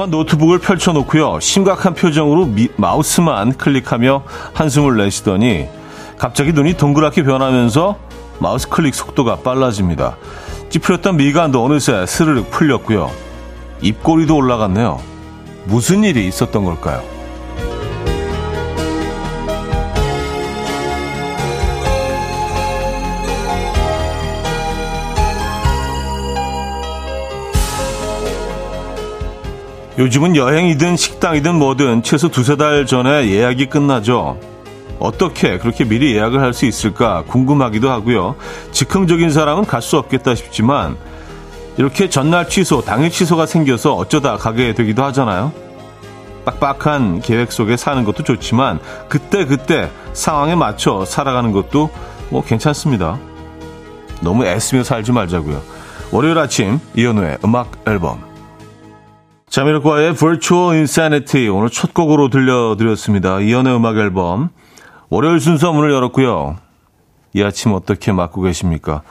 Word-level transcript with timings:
한동안 0.00 0.10
노트북을 0.10 0.60
펼쳐놓고요. 0.60 1.40
심각한 1.40 1.94
표정으로 1.94 2.46
미, 2.46 2.68
마우스만 2.76 3.52
클릭하며 3.58 4.22
한숨을 4.54 4.96
내쉬더니 4.96 5.68
갑자기 6.16 6.52
눈이 6.52 6.74
동그랗게 6.74 7.22
변하면서 7.22 7.98
마우스 8.38 8.68
클릭 8.68 8.94
속도가 8.94 9.36
빨라집니다. 9.36 10.16
찌푸렸던 10.70 11.16
미간도 11.16 11.62
어느새 11.62 12.06
스르륵 12.06 12.50
풀렸고요. 12.50 13.10
입꼬리도 13.82 14.34
올라갔네요. 14.36 15.00
무슨 15.64 16.02
일이 16.04 16.26
있었던 16.26 16.64
걸까요? 16.64 17.02
요즘은 30.00 30.34
여행이든 30.34 30.96
식당이든 30.96 31.56
뭐든 31.56 32.02
최소 32.02 32.30
두세 32.30 32.56
달 32.56 32.86
전에 32.86 33.28
예약이 33.28 33.66
끝나죠. 33.66 34.40
어떻게 34.98 35.58
그렇게 35.58 35.84
미리 35.84 36.16
예약을 36.16 36.40
할 36.40 36.54
수 36.54 36.64
있을까 36.64 37.22
궁금하기도 37.26 37.90
하고요. 37.90 38.34
즉흥적인 38.72 39.28
사람은 39.28 39.66
갈 39.66 39.82
수 39.82 39.98
없겠다 39.98 40.34
싶지만 40.34 40.96
이렇게 41.76 42.08
전날 42.08 42.48
취소, 42.48 42.80
당일 42.80 43.10
취소가 43.10 43.44
생겨서 43.44 43.94
어쩌다 43.94 44.38
가게 44.38 44.72
되기도 44.72 45.04
하잖아요. 45.04 45.52
빡빡한 46.46 47.20
계획 47.20 47.52
속에 47.52 47.76
사는 47.76 48.02
것도 48.02 48.24
좋지만 48.24 48.78
그때그때 49.10 49.44
그때 49.44 49.90
상황에 50.14 50.54
맞춰 50.54 51.04
살아가는 51.04 51.52
것도 51.52 51.90
뭐 52.30 52.42
괜찮습니다. 52.42 53.18
너무 54.22 54.46
애쓰며 54.46 54.82
살지 54.82 55.12
말자고요. 55.12 55.60
월요일 56.10 56.38
아침 56.38 56.80
이현우의 56.96 57.38
음악 57.44 57.72
앨범 57.86 58.29
자미로과의 59.50 60.14
Virtual 60.14 60.70
Insanity 60.76 61.48
오늘 61.48 61.70
첫 61.70 61.92
곡으로 61.92 62.30
들려드렸습니다. 62.30 63.40
이연의 63.40 63.74
음악 63.74 63.96
앨범 63.96 64.50
월요일 65.08 65.40
순서 65.40 65.72
문을 65.72 65.92
열었고요. 65.92 66.56
이 67.34 67.42
아침 67.42 67.72
어떻게 67.72 68.12
맞고 68.12 68.42
계십니까? 68.42 69.02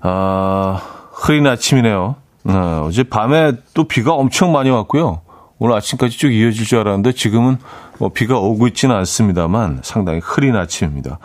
아, 0.00 0.80
흐린 1.12 1.44
아침이네요. 1.48 2.14
아, 2.44 2.82
어제 2.84 3.02
밤에 3.02 3.54
또 3.74 3.88
비가 3.88 4.12
엄청 4.12 4.52
많이 4.52 4.70
왔고요. 4.70 5.22
오늘 5.58 5.74
아침까지 5.74 6.16
쭉 6.16 6.32
이어질 6.32 6.64
줄 6.64 6.78
알았는데 6.78 7.12
지금은 7.12 7.58
뭐 7.98 8.10
비가 8.10 8.38
오고 8.38 8.68
있지는 8.68 8.94
않습니다만 8.94 9.80
상당히 9.82 10.20
흐린 10.22 10.54
아침입니다. 10.54 11.18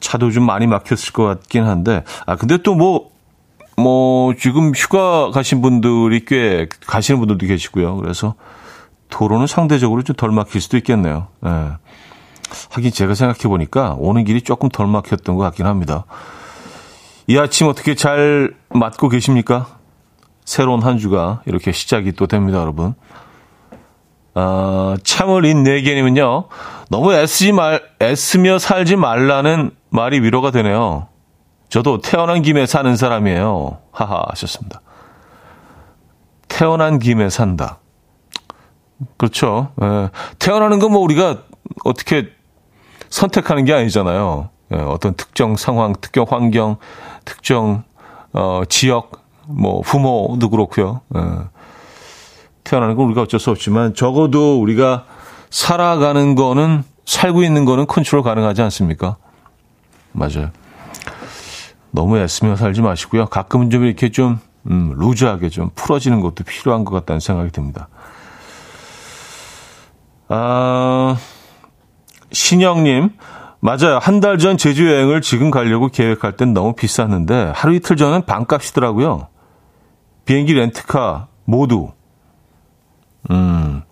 차도 0.00 0.30
좀 0.30 0.46
많이 0.46 0.66
막혔을 0.66 1.12
것 1.12 1.24
같긴 1.24 1.64
한데 1.64 2.04
아 2.24 2.36
근데 2.36 2.56
또 2.56 2.74
뭐 2.74 3.13
뭐 3.76 4.34
지금 4.38 4.72
휴가 4.74 5.30
가신 5.30 5.62
분들이 5.62 6.24
꽤 6.24 6.68
가시는 6.86 7.18
분들도 7.18 7.46
계시고요. 7.46 7.96
그래서 7.96 8.34
도로는 9.10 9.46
상대적으로 9.46 10.02
좀 10.02 10.16
덜 10.16 10.30
막힐 10.30 10.60
수도 10.60 10.76
있겠네요. 10.76 11.28
예. 11.44 11.72
하긴 12.70 12.92
제가 12.92 13.14
생각해 13.14 13.48
보니까 13.48 13.96
오는 13.98 14.24
길이 14.24 14.42
조금 14.42 14.68
덜 14.68 14.86
막혔던 14.86 15.36
것 15.36 15.42
같긴 15.42 15.66
합니다. 15.66 16.04
이 17.26 17.38
아침 17.38 17.66
어떻게 17.68 17.94
잘 17.94 18.54
맞고 18.70 19.08
계십니까? 19.08 19.66
새로운 20.44 20.82
한 20.82 20.98
주가 20.98 21.40
이렇게 21.46 21.72
시작이 21.72 22.12
또 22.12 22.26
됩니다, 22.26 22.58
여러분. 22.60 22.94
아, 24.34 24.96
참을 25.04 25.44
인네개님은요, 25.44 26.48
너무 26.90 27.14
애쓰지 27.14 27.52
말, 27.52 27.82
애쓰며 28.02 28.58
살지 28.58 28.96
말라는 28.96 29.70
말이 29.90 30.20
위로가 30.20 30.50
되네요. 30.50 31.08
저도 31.74 32.00
태어난 32.00 32.42
김에 32.42 32.66
사는 32.66 32.94
사람이에요. 32.94 33.78
하하 33.90 34.22
하셨습니다. 34.28 34.80
태어난 36.46 37.00
김에 37.00 37.28
산다. 37.28 37.80
그렇죠. 39.16 39.72
예. 39.82 40.08
태어나는 40.38 40.78
건 40.78 40.92
뭐 40.92 41.00
우리가 41.00 41.38
어떻게 41.84 42.28
선택하는 43.10 43.64
게 43.64 43.72
아니잖아요. 43.72 44.50
예, 44.72 44.76
어떤 44.76 45.14
특정 45.14 45.56
상황, 45.56 45.94
특정 46.00 46.26
환경, 46.28 46.76
특정 47.24 47.82
어, 48.32 48.62
지역, 48.68 49.24
뭐 49.48 49.80
부모도 49.80 50.50
그렇고요. 50.50 51.00
예. 51.16 51.20
태어나는 52.62 52.94
건 52.94 53.06
우리가 53.06 53.22
어쩔 53.22 53.40
수 53.40 53.50
없지만 53.50 53.94
적어도 53.94 54.60
우리가 54.60 55.06
살아가는 55.50 56.36
거는 56.36 56.84
살고 57.04 57.42
있는 57.42 57.64
거는 57.64 57.88
컨트롤 57.88 58.22
가능하지 58.22 58.62
않습니까? 58.62 59.16
맞아요. 60.12 60.50
너무 61.94 62.18
애쓰며 62.18 62.56
살지 62.56 62.82
마시고요. 62.82 63.26
가끔은 63.26 63.70
좀 63.70 63.84
이렇게 63.84 64.10
좀 64.10 64.40
음, 64.68 64.92
루즈하게 64.96 65.48
좀 65.48 65.70
풀어지는 65.76 66.20
것도 66.20 66.42
필요한 66.42 66.84
것 66.84 66.92
같다는 66.92 67.20
생각이 67.20 67.50
듭니다. 67.52 67.88
아, 70.28 71.16
신영님, 72.32 73.10
맞아요. 73.60 73.98
한 74.02 74.20
달 74.20 74.38
전 74.38 74.56
제주 74.56 74.90
여행을 74.90 75.20
지금 75.20 75.50
가려고 75.52 75.88
계획할 75.88 76.36
땐 76.36 76.52
너무 76.52 76.72
비쌌는데 76.74 77.52
하루 77.54 77.74
이틀 77.74 77.96
전은 77.96 78.26
반값이더라고요. 78.26 79.28
비행기 80.24 80.52
렌트카 80.54 81.28
모두. 81.44 81.92
음, 83.30 83.82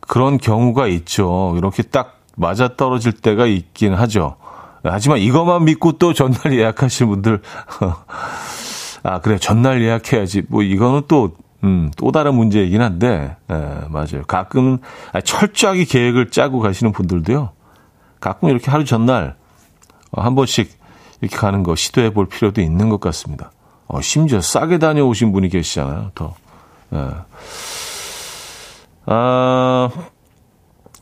그런 0.00 0.36
경우가 0.38 0.88
있죠. 0.88 1.54
이렇게 1.56 1.82
딱 1.84 2.20
맞아 2.36 2.76
떨어질 2.76 3.12
때가 3.12 3.46
있긴 3.46 3.94
하죠. 3.94 4.36
하지만 4.82 5.18
이것만 5.18 5.64
믿고 5.64 5.92
또 5.92 6.12
전날 6.14 6.52
예약하시는 6.54 7.10
분들, 7.10 7.42
아, 9.02 9.20
그래, 9.20 9.38
전날 9.38 9.82
예약해야지. 9.82 10.42
뭐, 10.48 10.62
이거는 10.62 11.02
또, 11.08 11.36
음, 11.64 11.90
또 11.96 12.12
다른 12.12 12.34
문제이긴 12.34 12.80
한데, 12.80 13.36
예, 13.50 13.54
맞아요. 13.88 14.22
가끔, 14.26 14.78
아, 15.12 15.20
철저하게 15.20 15.84
계획을 15.84 16.30
짜고 16.30 16.60
가시는 16.60 16.92
분들도요, 16.92 17.50
가끔 18.20 18.48
이렇게 18.48 18.70
하루 18.70 18.84
전날, 18.84 19.36
어, 20.12 20.22
한 20.22 20.34
번씩 20.34 20.78
이렇게 21.20 21.36
가는 21.36 21.62
거 21.62 21.76
시도해 21.76 22.12
볼 22.12 22.26
필요도 22.26 22.60
있는 22.60 22.88
것 22.88 23.00
같습니다. 23.00 23.52
어, 23.86 24.00
심지어 24.00 24.40
싸게 24.40 24.78
다녀오신 24.78 25.32
분이 25.32 25.48
계시잖아요, 25.48 26.12
더. 26.14 26.34
예. 26.94 27.08
아, 29.06 29.90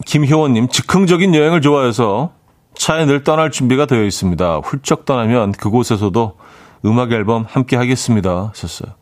김효원님, 0.07 0.69
즉흥적인 0.69 1.35
여행을 1.35 1.61
좋아해서 1.61 2.38
차에 2.79 3.05
늘 3.07 3.25
떠날 3.25 3.51
준비가 3.51 3.87
되어 3.87 4.05
있습니다. 4.05 4.59
훌쩍 4.59 5.05
떠나면 5.05 5.53
그곳에서도 5.53 6.37
음악 6.85 7.11
앨범 7.13 7.45
함께 7.47 7.77
하겠습니다. 7.77 8.51
하셨어요. 8.51 8.93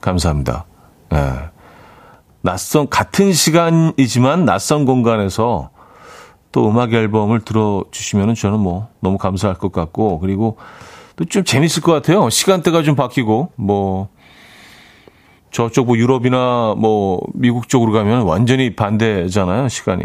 감사합니다. 0.00 0.64
네. 1.10 1.18
낯선, 2.40 2.88
같은 2.88 3.32
시간이지만 3.32 4.46
낯선 4.46 4.86
공간에서 4.86 5.70
또 6.50 6.70
음악 6.70 6.94
앨범을 6.94 7.40
들어주시면 7.40 8.34
저는 8.34 8.58
뭐 8.58 8.88
너무 9.00 9.18
감사할 9.18 9.58
것 9.58 9.70
같고, 9.70 10.18
그리고 10.18 10.56
또 11.16 11.24
좀 11.26 11.44
재밌을 11.44 11.82
것 11.82 11.92
같아요. 11.92 12.30
시간대가 12.30 12.82
좀 12.82 12.94
바뀌고, 12.94 13.50
뭐, 13.56 14.08
저쪽 15.50 15.86
뭐 15.86 15.98
유럽이나 15.98 16.74
뭐 16.78 17.20
미국 17.34 17.68
쪽으로 17.68 17.92
가면 17.92 18.22
완전히 18.22 18.74
반대잖아요, 18.74 19.68
시간이. 19.68 20.04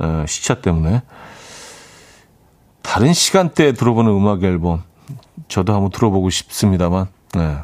어, 0.00 0.24
시차 0.26 0.60
때문에. 0.60 1.02
다른 2.82 3.12
시간대에 3.12 3.72
들어보는 3.72 4.10
음악 4.12 4.42
앨범 4.42 4.82
저도 5.48 5.74
한번 5.74 5.90
들어보고 5.90 6.30
싶습니다만 6.30 7.06
네. 7.34 7.56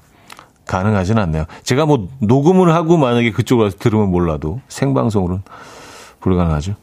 가능하진 0.67 1.19
않네요. 1.19 1.45
제가 1.63 1.87
뭐 1.87 2.09
녹음을 2.21 2.75
하고 2.75 2.97
만약에 2.97 3.33
그쪽으로 3.33 3.66
가서 3.66 3.78
들으면 3.78 4.10
몰라도 4.10 4.60
생방송으로는 4.69 5.42
불가능하죠. 6.21 6.75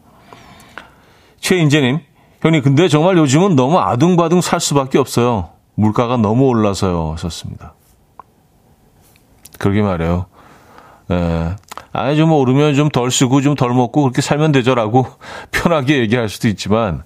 최인재님, 1.40 2.00
형님 2.42 2.62
근데 2.64 2.88
정말 2.88 3.18
요즘은 3.18 3.56
너무 3.56 3.78
아둥바둥 3.80 4.42
살 4.42 4.60
수밖에 4.60 4.98
없어요. 4.98 5.50
물가가 5.76 6.18
너무 6.18 6.46
올라서요. 6.48 7.12
하셨습니다. 7.14 7.74
그러게 9.60 9.82
말해요. 9.82 10.26
예. 11.12 11.56
아니, 11.92 12.18
좀 12.18 12.32
오르면 12.32 12.74
좀 12.76 12.90
덜 12.90 13.12
쓰고 13.12 13.42
좀 13.42 13.56
덜 13.56 13.74
먹고 13.74 14.02
그렇게 14.02 14.22
살면 14.22 14.52
되죠라고 14.52 15.06
편하게 15.52 16.00
얘기할 16.00 16.28
수도 16.30 16.48
있지만 16.48 17.04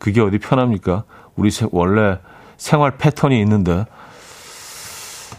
그게 0.00 0.20
어디 0.20 0.38
편합니까? 0.38 1.04
우리 1.36 1.50
원래 1.70 2.18
생활 2.56 2.98
패턴이 2.98 3.38
있는데 3.42 3.84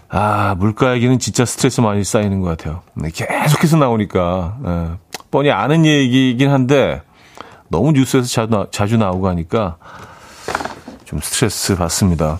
아 0.07 0.55
물가 0.57 0.93
얘기는 0.93 1.17
진짜 1.19 1.43
스트레스 1.45 1.81
많이 1.81 2.03
쌓이는 2.03 2.39
것 2.41 2.49
같아요. 2.57 2.81
네, 2.93 3.09
계속해서 3.13 3.77
나오니까 3.77 4.57
예, 4.65 4.89
뻔히 5.31 5.51
아는 5.51 5.85
얘기이긴 5.85 6.49
한데 6.49 7.01
너무 7.69 7.91
뉴스에서 7.93 8.27
자주, 8.27 8.67
자주 8.71 8.97
나오고 8.97 9.27
하니까 9.29 9.77
좀 11.05 11.19
스트레스 11.21 11.75
받습니다. 11.75 12.39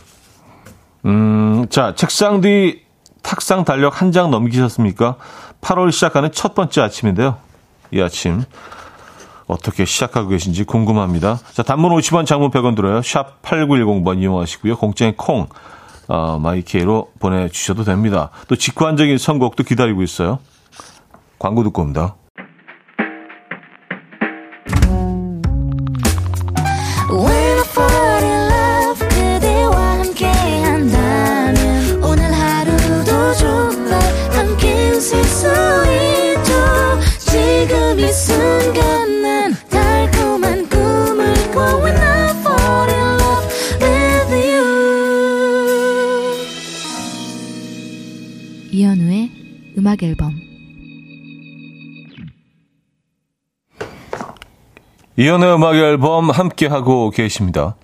음, 1.06 1.66
자 1.70 1.94
책상 1.96 2.42
뒤 2.42 2.84
탁상 3.24 3.66
달력 3.66 4.02
한 4.02 4.12
장 4.12 4.32
넘기셨습니까? 4.32 5.16
8월 5.62 5.92
시작하는 5.92 6.32
첫 6.32 6.54
번째 6.56 6.82
아침인데요. 6.82 7.38
이 7.92 8.02
아침 8.02 8.44
어떻게 9.52 9.84
시작하고 9.84 10.30
계신지 10.30 10.64
궁금합니다. 10.64 11.40
자, 11.52 11.62
단문 11.62 11.92
50원, 11.92 12.26
장문 12.26 12.52
100원 12.52 12.76
들어요. 12.76 13.02
샵 13.02 13.42
8910번 13.42 14.22
이용하시고요. 14.22 14.78
공짜인 14.78 15.14
콩, 15.18 15.48
어, 16.08 16.40
마이케이로 16.40 17.12
보내주셔도 17.20 17.84
됩니다. 17.84 18.30
또 18.48 18.56
직관적인 18.56 19.18
선곡도 19.18 19.64
기다리고 19.64 20.04
있어요. 20.04 20.40
광고 21.38 21.64
듣고 21.64 21.82
옵니다. 21.82 22.16
음악 49.92 50.04
앨범 50.04 50.32
이연의 55.18 55.54
음악 55.54 55.76
앨범 55.76 56.30
함께 56.30 56.68
하고 56.68 57.10
계십니다. 57.10 57.76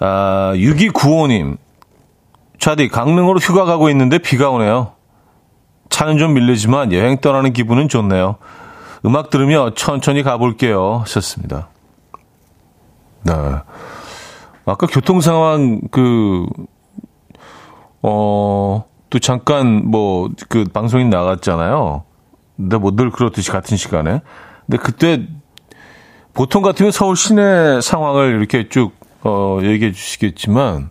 아, 0.00 0.52
6295님. 0.56 1.56
차디 2.58 2.88
강릉으로 2.88 3.38
휴가 3.38 3.64
가고 3.64 3.90
있는데 3.90 4.18
비가 4.18 4.50
오네요. 4.50 4.94
차는 5.88 6.18
좀 6.18 6.34
밀리지만 6.34 6.92
여행 6.92 7.18
떠나는 7.18 7.52
기분은 7.52 7.88
좋네요. 7.88 8.36
음악 9.06 9.30
들으며 9.30 9.74
천천히 9.76 10.24
가볼게요. 10.24 10.98
하셨습니다. 11.02 11.68
네. 13.22 13.32
아까 14.64 14.86
교통 14.88 15.20
상황 15.20 15.80
그, 15.92 16.44
어, 18.02 18.89
또 19.10 19.18
잠깐 19.18 19.90
뭐 19.90 20.28
그 20.48 20.64
방송이 20.64 21.04
나갔잖아요. 21.06 22.04
근데 22.56 22.76
뭐 22.78 22.92
늘 22.96 23.10
그렇듯이 23.10 23.50
같은 23.50 23.76
시간에. 23.76 24.20
근데 24.66 24.78
그때 24.82 25.26
보통 26.34 26.62
같으면 26.62 26.92
서울 26.92 27.16
시내 27.16 27.80
상황을 27.80 28.38
이렇게 28.38 28.68
쭉 28.68 28.92
어, 29.22 29.58
얘기해 29.62 29.92
주시겠지만 29.92 30.90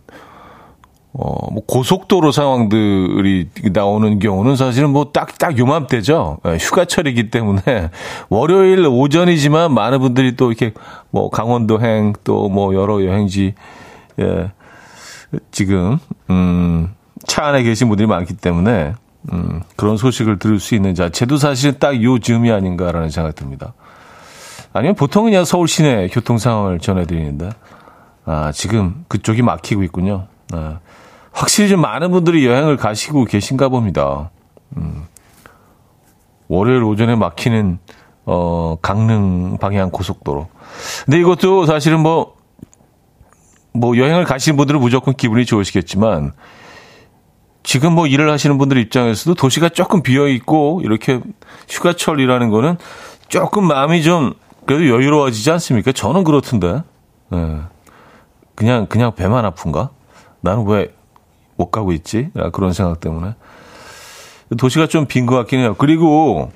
어, 1.12 1.50
뭐 1.52 1.64
고속도로 1.66 2.30
상황들이 2.30 3.48
나오는 3.72 4.18
경우는 4.20 4.54
사실은 4.54 4.90
뭐 4.90 5.10
딱, 5.12 5.38
딱 5.38 5.58
요맘때죠. 5.58 6.38
예, 6.46 6.56
휴가철이기 6.56 7.30
때문에 7.30 7.62
월요일 8.30 8.86
오전이지만 8.86 9.74
많은 9.74 9.98
분들이 10.00 10.36
또 10.36 10.52
이렇게 10.52 10.72
뭐 11.10 11.28
강원도행 11.30 12.12
또 12.22 12.48
뭐 12.48 12.74
여러 12.74 13.04
여행지, 13.04 13.54
예, 14.20 14.52
지금, 15.50 15.98
음, 16.30 16.94
차 17.30 17.46
안에 17.46 17.62
계신 17.62 17.88
분들이 17.88 18.08
많기 18.08 18.34
때문에 18.34 18.92
음, 19.32 19.62
그런 19.76 19.96
소식을 19.96 20.40
들을 20.40 20.58
수 20.58 20.74
있는 20.74 20.96
자체도 20.96 21.36
사실 21.36 21.78
딱 21.78 22.02
요즘이 22.02 22.50
아닌가라는 22.50 23.08
생각이 23.08 23.36
듭니다. 23.36 23.72
아니면 24.72 24.96
보통 24.96 25.26
그냥 25.26 25.44
서울 25.44 25.68
시내 25.68 26.08
교통 26.08 26.38
상황을 26.38 26.80
전해드리는데 26.80 27.50
아, 28.24 28.50
지금 28.50 29.04
그쪽이 29.06 29.42
막히고 29.42 29.84
있군요. 29.84 30.26
아, 30.52 30.80
확실히 31.30 31.68
좀 31.68 31.80
많은 31.80 32.10
분들이 32.10 32.44
여행을 32.44 32.76
가시고 32.76 33.26
계신가 33.26 33.68
봅니다. 33.68 34.32
음, 34.76 35.04
월요일 36.48 36.82
오전에 36.82 37.14
막히는 37.14 37.78
어, 38.24 38.76
강릉 38.82 39.56
방향 39.58 39.92
고속도로. 39.92 40.48
근데 41.04 41.20
이것도 41.20 41.66
사실은 41.66 42.00
뭐, 42.00 42.34
뭐 43.72 43.96
여행을 43.96 44.24
가시는 44.24 44.56
분들은 44.56 44.80
무조건 44.80 45.14
기분이 45.14 45.44
좋으시겠지만 45.46 46.32
지금 47.62 47.92
뭐 47.92 48.06
일을 48.06 48.30
하시는 48.30 48.56
분들 48.58 48.78
입장에서도 48.78 49.34
도시가 49.34 49.68
조금 49.70 50.02
비어 50.02 50.28
있고 50.28 50.80
이렇게 50.84 51.20
휴가철이라는 51.68 52.50
거는 52.50 52.76
조금 53.28 53.66
마음이 53.66 54.02
좀 54.02 54.34
그래도 54.66 54.88
여유로워지지 54.88 55.50
않습니까? 55.52 55.92
저는 55.92 56.24
그렇던데. 56.24 56.82
네. 57.30 57.60
그냥 58.54 58.86
그냥 58.86 59.14
배만 59.14 59.44
아픈가? 59.44 59.90
나는 60.40 60.64
왜 60.66 60.88
못 61.56 61.70
가고 61.70 61.92
있지? 61.92 62.30
그런 62.52 62.72
생각 62.72 63.00
때문에 63.00 63.34
도시가 64.56 64.86
좀 64.86 65.06
빈 65.06 65.26
것 65.26 65.36
같긴 65.36 65.60
해요. 65.60 65.74
그리고 65.76 66.50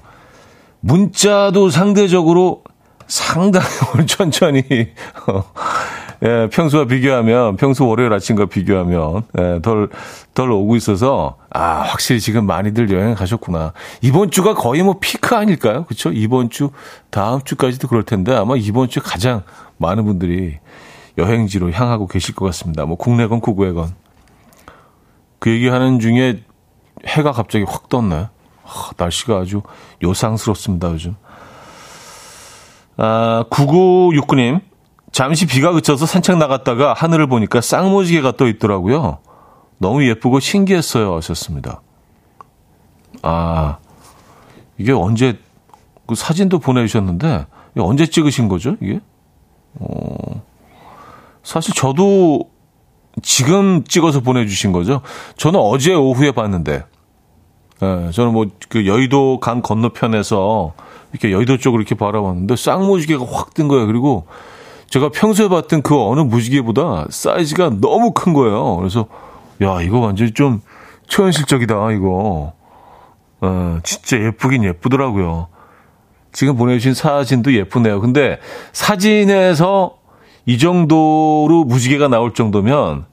문자도 0.80 1.68
상대적으로 1.68 2.64
상당히 3.06 3.66
천천히 4.08 4.62
예, 6.22 6.48
평소와 6.50 6.86
비교하면, 6.86 7.56
평소 7.56 7.86
월요일 7.88 8.12
아침과 8.12 8.46
비교하면, 8.46 9.24
예, 9.38 9.60
덜, 9.62 9.88
덜 10.34 10.50
오고 10.50 10.76
있어서, 10.76 11.36
아, 11.50 11.82
확실히 11.82 12.20
지금 12.20 12.46
많이들 12.46 12.90
여행 12.90 13.14
가셨구나. 13.14 13.72
이번 14.00 14.30
주가 14.30 14.54
거의 14.54 14.82
뭐 14.82 14.96
피크 15.00 15.34
아닐까요? 15.34 15.84
그쵸? 15.84 16.10
이번 16.12 16.50
주, 16.50 16.70
다음 17.10 17.42
주까지도 17.42 17.88
그럴 17.88 18.04
텐데, 18.04 18.34
아마 18.34 18.54
이번 18.56 18.88
주 18.88 19.00
가장 19.02 19.42
많은 19.78 20.04
분들이 20.04 20.58
여행지로 21.18 21.70
향하고 21.72 22.06
계실 22.06 22.34
것 22.34 22.44
같습니다. 22.46 22.84
뭐, 22.84 22.96
국내건 22.96 23.40
국외건. 23.40 23.94
그 25.38 25.50
얘기하는 25.50 26.00
중에 26.00 26.42
해가 27.06 27.32
갑자기 27.32 27.64
확 27.68 27.88
떴네. 27.88 28.28
아, 28.64 28.90
날씨가 28.96 29.36
아주 29.40 29.62
요상스럽습니다, 30.02 30.90
요즘. 30.90 31.16
아, 32.96 33.44
9969님. 33.50 34.60
잠시 35.14 35.46
비가 35.46 35.70
그쳐서 35.70 36.06
산책 36.06 36.38
나갔다가 36.38 36.92
하늘을 36.92 37.28
보니까 37.28 37.60
쌍무지개가 37.60 38.32
떠 38.32 38.48
있더라고요. 38.48 39.18
너무 39.78 40.04
예쁘고 40.08 40.40
신기했어요. 40.40 41.14
하셨습니다. 41.14 41.82
아, 43.22 43.78
이게 44.76 44.90
언제, 44.90 45.38
그 46.08 46.16
사진도 46.16 46.58
보내주셨는데, 46.58 47.46
언제 47.78 48.06
찍으신 48.06 48.48
거죠, 48.48 48.76
이게? 48.80 48.98
어, 49.74 50.42
사실 51.44 51.74
저도 51.74 52.50
지금 53.22 53.84
찍어서 53.84 54.18
보내주신 54.18 54.72
거죠. 54.72 55.00
저는 55.36 55.60
어제 55.60 55.94
오후에 55.94 56.32
봤는데, 56.32 56.84
예, 57.82 58.10
저는 58.10 58.32
뭐, 58.32 58.46
그 58.68 58.88
여의도 58.88 59.38
강 59.38 59.62
건너편에서 59.62 60.74
이렇게 61.12 61.30
여의도 61.30 61.58
쪽으로 61.58 61.82
이렇게 61.82 61.94
바라봤는데, 61.94 62.56
쌍무지개가 62.56 63.24
확 63.26 63.54
뜬 63.54 63.68
거예요. 63.68 63.86
그리고 63.86 64.26
제가 64.94 65.08
평소에 65.08 65.48
봤던 65.48 65.82
그 65.82 66.00
어느 66.00 66.20
무지개보다 66.20 67.06
사이즈가 67.10 67.68
너무 67.80 68.12
큰 68.12 68.32
거예요. 68.32 68.76
그래서 68.76 69.08
야 69.60 69.82
이거 69.82 69.98
완전히 69.98 70.32
좀 70.32 70.60
초현실적이다 71.08 71.90
이거. 71.90 72.52
어, 73.40 73.78
진짜 73.82 74.20
예쁘긴 74.20 74.62
예쁘더라고요. 74.62 75.48
지금 76.30 76.56
보내주신 76.56 76.94
사진도 76.94 77.52
예쁘네요. 77.52 78.00
근데 78.00 78.38
사진에서 78.72 79.96
이 80.46 80.58
정도로 80.58 81.64
무지개가 81.66 82.06
나올 82.06 82.32
정도면 82.32 83.06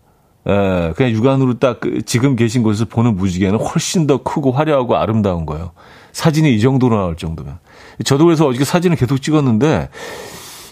에, 0.46 0.94
그냥 0.96 1.12
육안으로 1.14 1.58
딱 1.58 1.80
그 1.80 2.04
지금 2.04 2.36
계신 2.36 2.62
곳에서 2.62 2.86
보는 2.86 3.16
무지개는 3.16 3.58
훨씬 3.58 4.06
더 4.06 4.22
크고 4.22 4.52
화려하고 4.52 4.98
아름다운 4.98 5.48
거예요. 5.48 5.72
사진이 6.12 6.54
이 6.54 6.60
정도로 6.60 6.96
나올 6.96 7.18
정도면. 7.18 7.58
저도 8.06 8.26
그래서 8.26 8.46
어저께 8.46 8.66
사진을 8.66 8.98
계속 8.98 9.20
찍었는데 9.20 9.90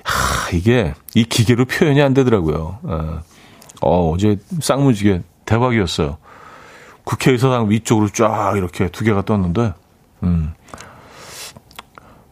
하, 0.10 0.50
이게 0.52 0.94
이 1.14 1.24
기계로 1.24 1.66
표현이 1.66 2.02
안 2.02 2.14
되더라고요. 2.14 2.80
어, 2.84 3.20
어 3.82 4.12
어제 4.12 4.38
쌍무지개 4.60 5.22
대박이었어요. 5.46 6.18
국회의사당 7.04 7.70
위쪽으로 7.70 8.10
쫙 8.10 8.54
이렇게 8.56 8.90
두 8.90 9.04
개가 9.04 9.24
떴는데, 9.24 9.74
음. 10.24 10.54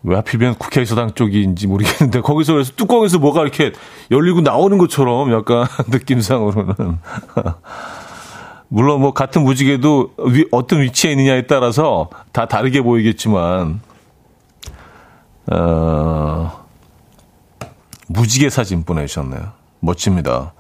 왜 0.04 0.16
하필이면 0.16 0.56
국회의사당 0.56 1.14
쪽인지 1.14 1.68
모르겠는데, 1.68 2.22
거기서 2.22 2.54
그래서 2.54 2.74
뚜껑에서 2.76 3.20
뭐가 3.20 3.42
이렇게 3.42 3.74
열리고 4.12 4.42
나오는 4.42 4.78
것처럼 4.78 5.32
약간 5.32 5.66
느낌상으로는. 5.90 7.00
물론 8.70 9.02
뭐 9.02 9.14
같은 9.14 9.44
무지개도 9.44 10.14
위, 10.28 10.46
어떤 10.52 10.82
위치에 10.82 11.12
있느냐에 11.12 11.48
따라서 11.48 12.10
다 12.32 12.48
다르게 12.48 12.82
보이겠지만, 12.82 13.80
어, 15.52 16.67
무지개 18.08 18.50
사진 18.50 18.84
보내주셨네요. 18.84 19.52
멋집니다. 19.80 20.54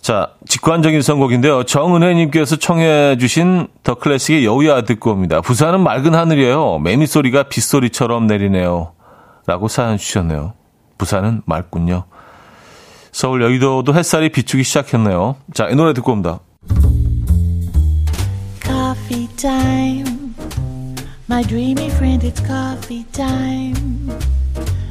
자, 0.00 0.32
직관적인 0.46 1.00
선곡인데요. 1.00 1.64
정은혜님께서 1.64 2.56
청해주신 2.56 3.68
더 3.82 3.94
클래식의 3.94 4.44
여우야 4.44 4.82
듣고 4.82 5.12
옵니다. 5.12 5.40
부산은 5.40 5.80
맑은 5.80 6.14
하늘이에요. 6.14 6.78
매미 6.80 7.06
소리가 7.06 7.44
빗소리처럼 7.44 8.26
내리네요. 8.26 8.92
라고 9.46 9.68
사연 9.68 9.96
주셨네요. 9.96 10.52
부산은 10.98 11.42
맑군요. 11.46 12.04
서울 13.12 13.42
여의도도 13.42 13.94
햇살이 13.94 14.28
비추기 14.28 14.64
시작했네요. 14.64 15.36
자, 15.54 15.68
이 15.68 15.74
노래 15.74 15.94
듣고 15.94 16.12
옵니다. 16.12 16.40
Coffee. 18.62 19.24
My 21.30 21.42
dreamy 21.42 21.86
friend, 21.86 22.26
it's 22.26 22.40
coffee 22.46 23.04
time. 23.12 24.12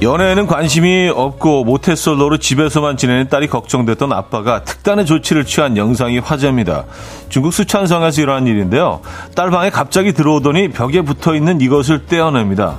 연애에는 0.00 0.46
관심이 0.46 1.10
없고 1.12 1.64
모태솔로로 1.64 2.36
집에서만 2.38 2.96
지내는 2.96 3.28
딸이 3.28 3.48
걱정됐던 3.48 4.12
아빠가 4.12 4.62
특단의 4.62 5.04
조치를 5.04 5.44
취한 5.44 5.76
영상이 5.76 6.20
화제입니다. 6.20 6.84
중국 7.28 7.52
수찬성에서 7.52 8.22
일어난 8.22 8.46
일인데요. 8.46 9.00
딸 9.34 9.50
방에 9.50 9.70
갑자기 9.70 10.12
들어오더니 10.12 10.68
벽에 10.68 11.02
붙어 11.02 11.34
있는 11.34 11.60
이것을 11.60 12.06
떼어냅니다. 12.06 12.76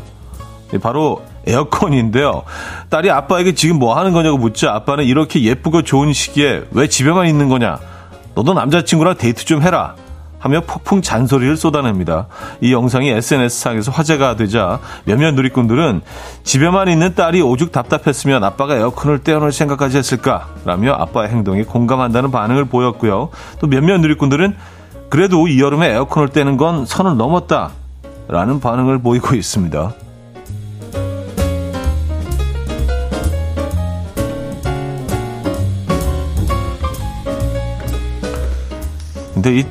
바로 0.81 1.21
에어컨인데요. 1.45 2.43
딸이 2.89 3.11
아빠에게 3.11 3.53
지금 3.53 3.79
뭐 3.79 3.97
하는 3.97 4.13
거냐고 4.13 4.38
묻자 4.38 4.73
아빠는 4.73 5.03
이렇게 5.03 5.43
예쁘고 5.43 5.81
좋은 5.81 6.13
시기에 6.13 6.63
왜 6.71 6.88
집에만 6.88 7.27
있는 7.27 7.49
거냐? 7.49 7.79
너도 8.33 8.53
남자친구랑 8.53 9.15
데이트 9.17 9.43
좀 9.43 9.61
해라. 9.61 9.95
하며 10.39 10.62
폭풍 10.62 11.01
잔소리를 11.01 11.55
쏟아냅니다. 11.58 12.27
이 12.62 12.74
영상이 12.74 13.10
SNS상에서 13.10 13.91
화제가 13.91 14.36
되자 14.36 14.79
몇몇 15.03 15.34
누리꾼들은 15.34 16.01
집에만 16.43 16.88
있는 16.88 17.13
딸이 17.13 17.41
오죽 17.41 17.72
답답했으면 17.72 18.43
아빠가 18.43 18.75
에어컨을 18.75 19.19
떼어놓을 19.19 19.51
생각까지 19.51 19.98
했을까? 19.98 20.48
라며 20.65 20.93
아빠의 20.93 21.29
행동에 21.29 21.63
공감한다는 21.63 22.31
반응을 22.31 22.65
보였고요. 22.65 23.29
또 23.60 23.67
몇몇 23.67 24.00
누리꾼들은 24.00 24.55
그래도 25.10 25.48
이 25.48 25.60
여름에 25.60 25.89
에어컨을 25.89 26.29
떼는 26.29 26.58
건 26.58 26.86
선을 26.86 27.17
넘었다. 27.17 27.72
라는 28.27 28.60
반응을 28.60 29.00
보이고 29.00 29.36
있습니다. 29.36 29.93
근데 39.34 39.60
이 39.60 39.65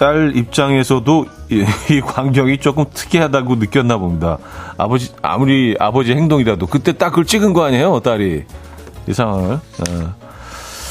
딸 0.00 0.34
입장에서도 0.34 1.26
이, 1.50 1.66
이 1.90 2.00
광경이 2.00 2.56
조금 2.56 2.86
특이하다고 2.90 3.56
느꼈나 3.56 3.98
봅니다. 3.98 4.38
아버지 4.78 5.12
아무리 5.20 5.76
아버지 5.78 6.12
행동이라도 6.12 6.66
그때 6.68 6.92
딱 6.92 7.10
그걸 7.10 7.26
찍은 7.26 7.52
거 7.52 7.64
아니에요, 7.64 8.00
딸이 8.00 8.44
이 9.06 9.12
상황을. 9.12 9.52
어. 9.56 10.14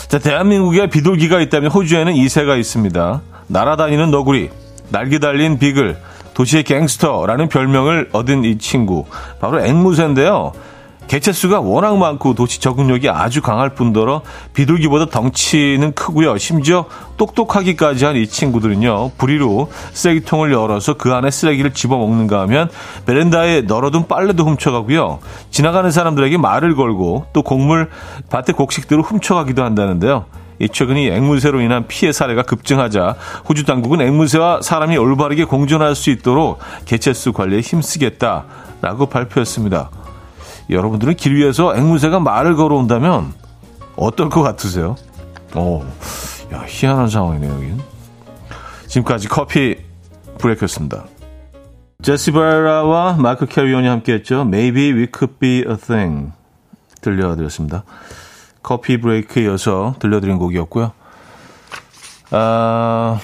자, 0.07 0.19
대한민국에 0.19 0.91
비둘기가 0.91 1.41
있다면 1.41 1.71
호주에는 1.71 2.13
이새가 2.13 2.55
있습니다. 2.55 3.21
날아다니는 3.47 4.11
너구리, 4.11 4.51
날개 4.89 5.17
달린 5.17 5.57
비글, 5.57 5.97
도시의 6.35 6.61
갱스터라는 6.61 7.49
별명을 7.49 8.09
얻은 8.11 8.43
이 8.43 8.59
친구 8.59 9.05
바로 9.41 9.65
앵무새인데요. 9.65 10.51
개체수가 11.09 11.61
워낙 11.61 11.97
많고 11.97 12.35
도시 12.35 12.61
적응력이 12.61 13.09
아주 13.09 13.41
강할 13.41 13.71
뿐더러 13.71 14.21
비둘기보다 14.53 15.07
덩치는 15.07 15.93
크고요. 15.93 16.37
심지어 16.37 16.85
똑똑하기까지 17.17 18.05
한 18.05 18.19
이 18.19 18.27
친구들은요. 18.27 19.11
부리로 19.17 19.71
쓰레기통을 19.93 20.51
열어서 20.51 20.95
그 20.95 21.13
안에 21.13 21.31
쓰레기를 21.31 21.73
집어먹는가 21.73 22.41
하면 22.41 22.69
베란다에 23.05 23.61
널어둔 23.61 24.07
빨래도 24.07 24.43
훔쳐가고요. 24.45 25.19
지나가는 25.51 25.89
사람들에게 25.89 26.37
말을 26.37 26.75
걸고 26.75 27.25
또 27.33 27.41
곡물 27.41 27.89
밭의 28.29 28.55
곡식들을 28.55 29.01
훔쳐가기도 29.01 29.63
한다는데요. 29.63 30.25
이 30.59 30.67
최근 30.69 30.97
이 30.97 31.07
앵무새로 31.07 31.61
인한 31.61 31.87
피해 31.87 32.11
사례가 32.11 32.43
급증하자 32.43 33.15
호주 33.47 33.65
당국은 33.65 34.01
앵무새와 34.01 34.61
사람이 34.61 34.97
올바르게 34.97 35.45
공존할 35.45 35.95
수 35.95 36.09
있도록 36.11 36.59
개체수 36.85 37.33
관리에 37.33 37.61
힘쓰겠다라고 37.61 39.07
발표했습니다. 39.09 39.89
여러분들은 40.69 41.15
길 41.15 41.35
위에서 41.35 41.75
앵무새가 41.75 42.19
말을 42.19 42.55
걸어온다면 42.55 43.33
어떨 43.95 44.29
것 44.29 44.41
같으세요? 44.41 44.95
오, 45.55 45.83
야, 46.53 46.63
희한한 46.67 47.09
상황이네요, 47.09 47.53
여긴. 47.53 47.81
지금까지 48.87 49.27
커피 49.27 49.77
브레이크였습니다. 50.37 51.05
제시 52.01 52.31
바라와 52.31 53.13
마크 53.13 53.45
캐리온이 53.45 53.87
함께했죠. 53.87 54.41
Maybe 54.41 54.93
we 54.93 55.07
could 55.13 55.35
be 55.39 55.65
a 55.67 55.75
thing 55.75 56.31
들려드렸습니다. 57.01 57.83
커피 58.63 58.99
브레이크에 58.99 59.43
이어서 59.43 59.95
들려드린 59.99 60.37
곡이었고요. 60.37 60.91
아, 62.31 63.19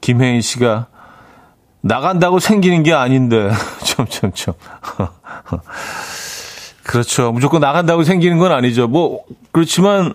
김혜인 0.00 0.40
씨가 0.40 0.88
나간다고 1.80 2.38
생기는 2.38 2.82
게 2.82 2.92
아닌데 2.92 3.50
점점점 3.84 4.54
그렇죠. 6.94 7.32
무조건 7.32 7.60
나간다고 7.60 8.04
생기는 8.04 8.38
건 8.38 8.52
아니죠. 8.52 8.86
뭐, 8.86 9.24
그렇지만 9.50 10.14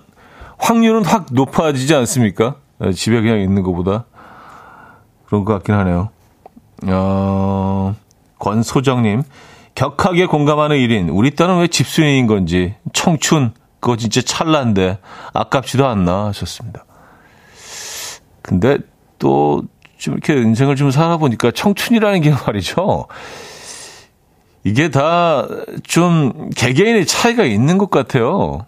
확률은 0.59 1.03
확 1.03 1.25
높아지지 1.29 1.93
않습니까? 1.93 2.55
네, 2.77 2.93
집에 2.93 3.19
그냥 3.19 3.41
있는 3.41 3.63
것보다. 3.63 4.05
그런 5.25 5.43
것 5.43 5.51
같긴 5.55 5.75
하네요. 5.75 6.09
어, 6.87 7.95
권소정님, 8.39 9.23
격하게 9.75 10.27
공감하는 10.27 10.77
일인, 10.77 11.09
우리 11.09 11.31
딸은 11.35 11.59
왜 11.59 11.67
집순이인 11.67 12.27
건지, 12.27 12.75
청춘, 12.93 13.51
그거 13.81 13.97
진짜 13.97 14.21
찰나인데, 14.21 14.99
아깝지도 15.33 15.85
않나 15.85 16.27
하셨습니다. 16.27 16.85
근데 18.41 18.77
또, 19.17 19.63
좀 19.97 20.13
이렇게 20.13 20.33
인생을 20.33 20.77
좀 20.77 20.91
살아보니까 20.91 21.51
청춘이라는 21.51 22.21
게 22.21 22.31
말이죠. 22.47 23.07
이게 24.63 24.89
다 24.89 25.47
좀 25.83 26.49
개개인의 26.55 27.05
차이가 27.05 27.43
있는 27.43 27.77
것 27.77 27.89
같아요. 27.89 28.65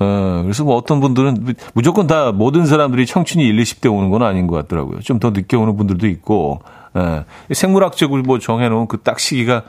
어, 0.00 0.40
그래서 0.44 0.62
뭐 0.64 0.76
어떤 0.76 1.00
분들은 1.00 1.54
무조건 1.74 2.06
다 2.06 2.30
모든 2.32 2.66
사람들이 2.66 3.04
청춘이 3.04 3.44
1, 3.44 3.56
20대 3.56 3.92
오는 3.92 4.10
건 4.10 4.22
아닌 4.22 4.46
것 4.46 4.54
같더라고요. 4.56 5.00
좀 5.00 5.18
더 5.18 5.30
늦게 5.30 5.56
오는 5.56 5.76
분들도 5.76 6.06
있고, 6.06 6.60
예, 6.96 7.24
생물학적으로 7.52 8.22
뭐 8.22 8.38
정해놓은 8.38 8.86
그 8.86 8.98
딱 9.02 9.18
시기가 9.18 9.62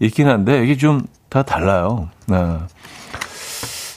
있긴 0.00 0.28
한데 0.28 0.64
이게 0.64 0.76
좀 0.76 1.06
다 1.28 1.42
달라요. 1.42 2.08
예. 2.32 2.36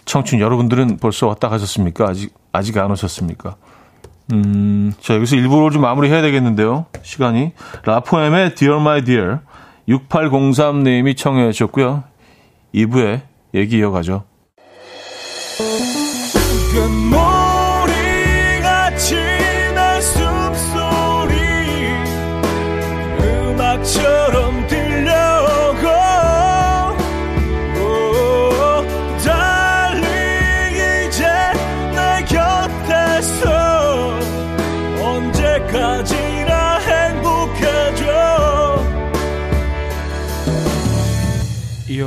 청춘 0.05 0.39
여러분들은 0.39 0.97
벌써 0.97 1.27
왔다 1.27 1.49
가셨습니까? 1.49 2.05
아직 2.07 2.33
아직 2.51 2.77
안 2.77 2.91
오셨습니까? 2.91 3.55
음, 4.33 4.93
자 4.99 5.15
여기서 5.15 5.35
일부러 5.35 5.69
좀 5.69 5.81
마무리 5.83 6.09
해야 6.09 6.21
되겠는데요. 6.21 6.85
시간이 7.03 7.51
라포엠의 7.85 8.55
Dear 8.55 8.79
My 8.81 9.03
Dear 9.03 9.39
6803님이 9.87 11.15
청해 11.15 11.51
주셨고요. 11.51 12.03
2부에 12.73 13.21
얘기 13.53 13.77
이어가죠. 13.77 14.23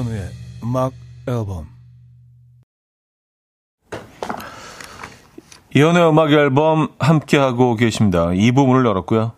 이현우의 0.01 0.31
음악 0.63 0.93
앨범 1.29 1.67
이현우의 5.75 6.09
음악 6.09 6.33
앨범 6.33 6.89
함께하고 6.99 7.77
계십니다. 7.77 8.33
이 8.33 8.51
부분을 8.53 8.87
열었고요. 8.87 9.33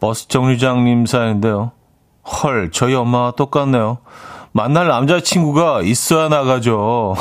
버스 0.00 0.28
정류장님 0.28 1.06
사연인데요. 1.06 1.72
헐, 2.24 2.70
저희 2.70 2.94
엄마와 2.94 3.32
똑같네요. 3.32 3.98
만날 4.52 4.88
남자친구가 4.88 5.82
있어야 5.82 6.28
나가죠. 6.28 7.14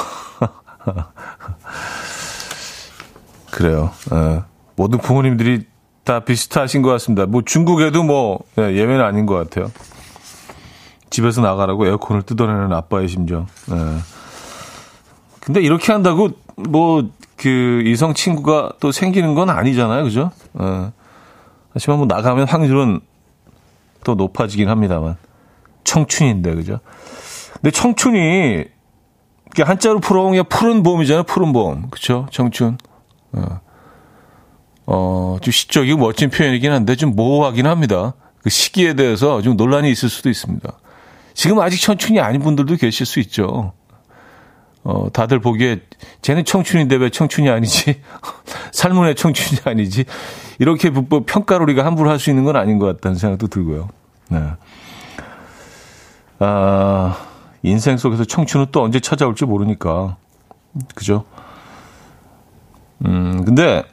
그래요. 3.51 3.91
예. 4.13 4.43
모든 4.75 4.99
부모님들이 4.99 5.65
다 6.03 6.19
비슷하신 6.21 6.81
것 6.81 6.89
같습니다. 6.91 7.25
뭐 7.25 7.41
중국에도 7.41 8.03
뭐 8.03 8.39
예, 8.57 8.73
예외는 8.73 9.01
아닌 9.01 9.25
것 9.25 9.35
같아요. 9.35 9.71
집에서 11.09 11.41
나가라고 11.41 11.87
에어컨을 11.87 12.23
뜯어내는 12.23 12.73
아빠의 12.73 13.07
심정. 13.07 13.47
네. 13.67 13.75
근데 15.39 15.61
이렇게 15.61 15.91
한다고 15.91 16.29
뭐 16.55 17.09
그 17.39 17.83
이성 17.85 18.13
친구가 18.13 18.73
또 18.81 18.91
생기는 18.91 19.33
건 19.33 19.49
아니잖아요, 19.49 20.03
그죠? 20.03 20.31
네. 20.51 20.91
하지만 21.71 21.99
뭐 21.99 22.05
나가면 22.05 22.47
확률은 22.47 22.99
또 24.03 24.15
높아지긴 24.15 24.67
합니다만 24.67 25.15
청춘인데 25.85 26.55
그죠? 26.55 26.79
근데 27.53 27.71
청춘이 27.71 28.65
한자로 29.57 29.99
풀어보면 29.99 30.45
푸른 30.49 30.83
봄이잖아요, 30.83 31.23
푸른 31.23 31.53
봄, 31.53 31.89
그렇죠? 31.89 32.27
청춘. 32.31 32.77
어, 33.31 33.61
어, 34.85 35.37
좀 35.41 35.51
시적이고 35.51 35.97
멋진 35.97 36.29
표현이긴 36.29 36.73
한데 36.73 36.97
좀 36.97 37.15
모호하긴 37.15 37.67
합니다. 37.67 38.15
그 38.43 38.49
시기에 38.49 38.95
대해서 38.95 39.41
좀 39.41 39.55
논란이 39.55 39.89
있을 39.89 40.09
수도 40.09 40.29
있습니다. 40.29 40.69
지금 41.33 41.59
아직 41.59 41.79
청춘이 41.81 42.19
아닌 42.19 42.41
분들도 42.41 42.75
계실 42.75 43.05
수 43.05 43.19
있죠. 43.19 43.73
어, 44.83 45.11
다들 45.11 45.39
보기에 45.39 45.81
쟤는 46.21 46.45
청춘인데 46.45 46.95
왜 46.95 47.09
청춘이 47.09 47.49
아니지? 47.49 48.01
삶은의 48.71 49.15
청춘이 49.15 49.61
아니지? 49.65 50.05
이렇게 50.59 50.89
뭐 50.89 51.23
평가를 51.25 51.63
우리가 51.63 51.85
함부로 51.85 52.09
할 52.09 52.19
수 52.19 52.29
있는 52.29 52.43
건 52.43 52.55
아닌 52.55 52.79
것 52.79 52.85
같다는 52.85 53.17
생각도 53.17 53.47
들고요. 53.47 53.89
네. 54.29 54.43
아, 56.39 57.17
인생 57.63 57.97
속에서 57.97 58.23
청춘은 58.23 58.67
또 58.71 58.81
언제 58.83 58.99
찾아올지 58.99 59.45
모르니까. 59.45 60.17
그죠? 60.95 61.25
음, 63.05 63.43
근데 63.45 63.83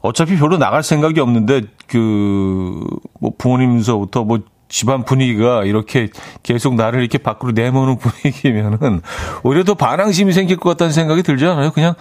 어차피 0.00 0.36
별로 0.38 0.56
나갈 0.58 0.82
생각이 0.82 1.20
없는데 1.20 1.62
그 1.86 2.84
뭐 3.20 3.32
부모님서부터 3.36 4.24
뭐 4.24 4.38
집안 4.68 5.04
분위기가 5.04 5.64
이렇게 5.64 6.08
계속 6.42 6.74
나를 6.74 7.00
이렇게 7.00 7.18
밖으로 7.18 7.52
내모는 7.52 7.98
분위기면은 7.98 9.00
오히려 9.42 9.64
더 9.64 9.74
반항심이 9.74 10.32
생길 10.32 10.56
것 10.56 10.70
같다는 10.70 10.92
생각이 10.92 11.22
들지 11.22 11.46
않아요? 11.46 11.70
그냥 11.72 11.94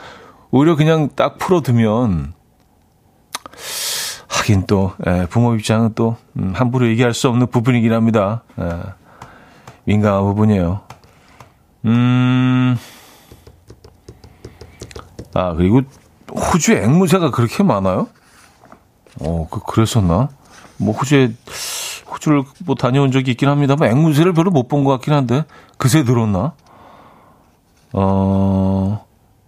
오히려 0.51 0.75
그냥 0.75 1.09
딱 1.15 1.37
풀어두면 1.37 2.33
하긴 4.27 4.65
또 4.67 4.93
예, 5.07 5.25
부모 5.29 5.55
입장은 5.55 5.93
또 5.95 6.17
음, 6.37 6.53
함부로 6.55 6.87
얘기할 6.87 7.13
수 7.13 7.29
없는 7.29 7.47
부분이긴 7.47 7.93
합니다. 7.93 8.43
예, 8.59 8.69
민감한 9.85 10.23
부분이에요. 10.23 10.81
음. 11.85 12.77
아 15.33 15.53
그리고 15.53 15.81
호주에 16.31 16.83
앵무새가 16.83 17.31
그렇게 17.31 17.63
많아요? 17.63 18.07
어, 19.19 19.47
그, 19.49 19.59
그랬었나? 19.61 20.29
뭐, 20.77 20.93
호주에, 20.93 21.33
호주를 22.17 22.43
뭐 22.65 22.75
다녀온 22.75 23.11
적이 23.11 23.31
있긴 23.31 23.47
합니다만, 23.49 23.91
앵무새를 23.91 24.33
별로 24.33 24.51
못 24.51 24.67
본 24.67 24.83
것 24.83 24.91
같긴 24.91 25.13
한데, 25.13 25.43
그새 25.77 26.03
들었나? 26.03 26.53
어, 27.93 29.05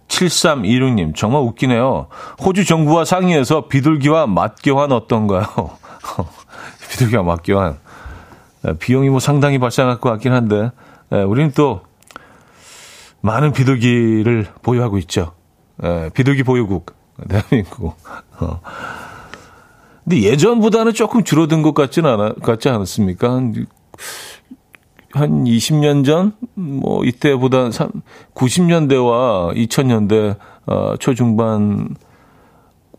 7326님, 0.08 1.14
정말 1.14 1.42
웃기네요. 1.42 2.06
호주 2.44 2.64
정부와 2.64 3.04
상의해서 3.04 3.68
비둘기와 3.68 4.26
맞교환 4.26 4.92
어떤가요? 4.92 5.44
비둘기와 6.90 7.22
맞교환. 7.22 7.78
비용이 8.78 9.08
뭐 9.10 9.20
상당히 9.20 9.58
발생할 9.58 9.98
것 10.00 10.10
같긴 10.10 10.32
한데, 10.32 10.70
우리는 11.10 11.52
또 11.54 11.82
많은 13.20 13.52
비둘기를 13.52 14.46
보유하고 14.62 14.98
있죠. 14.98 15.32
비둘기 16.14 16.42
보유국, 16.44 16.94
대한민국. 17.28 17.96
어. 18.40 18.60
근데 20.10 20.24
예전보다는 20.24 20.92
조금 20.92 21.22
줄어든 21.22 21.62
것 21.62 21.72
같지는 21.72 22.10
않아, 22.10 22.32
같지 22.42 22.68
않았습니까? 22.68 23.30
한, 23.30 23.66
한 25.12 25.44
20년 25.44 26.04
전? 26.04 26.32
뭐, 26.54 27.04
이때보다 27.04 27.68
90년대와 27.68 29.54
2000년대, 29.54 30.36
어, 30.66 30.96
초중반 30.98 31.94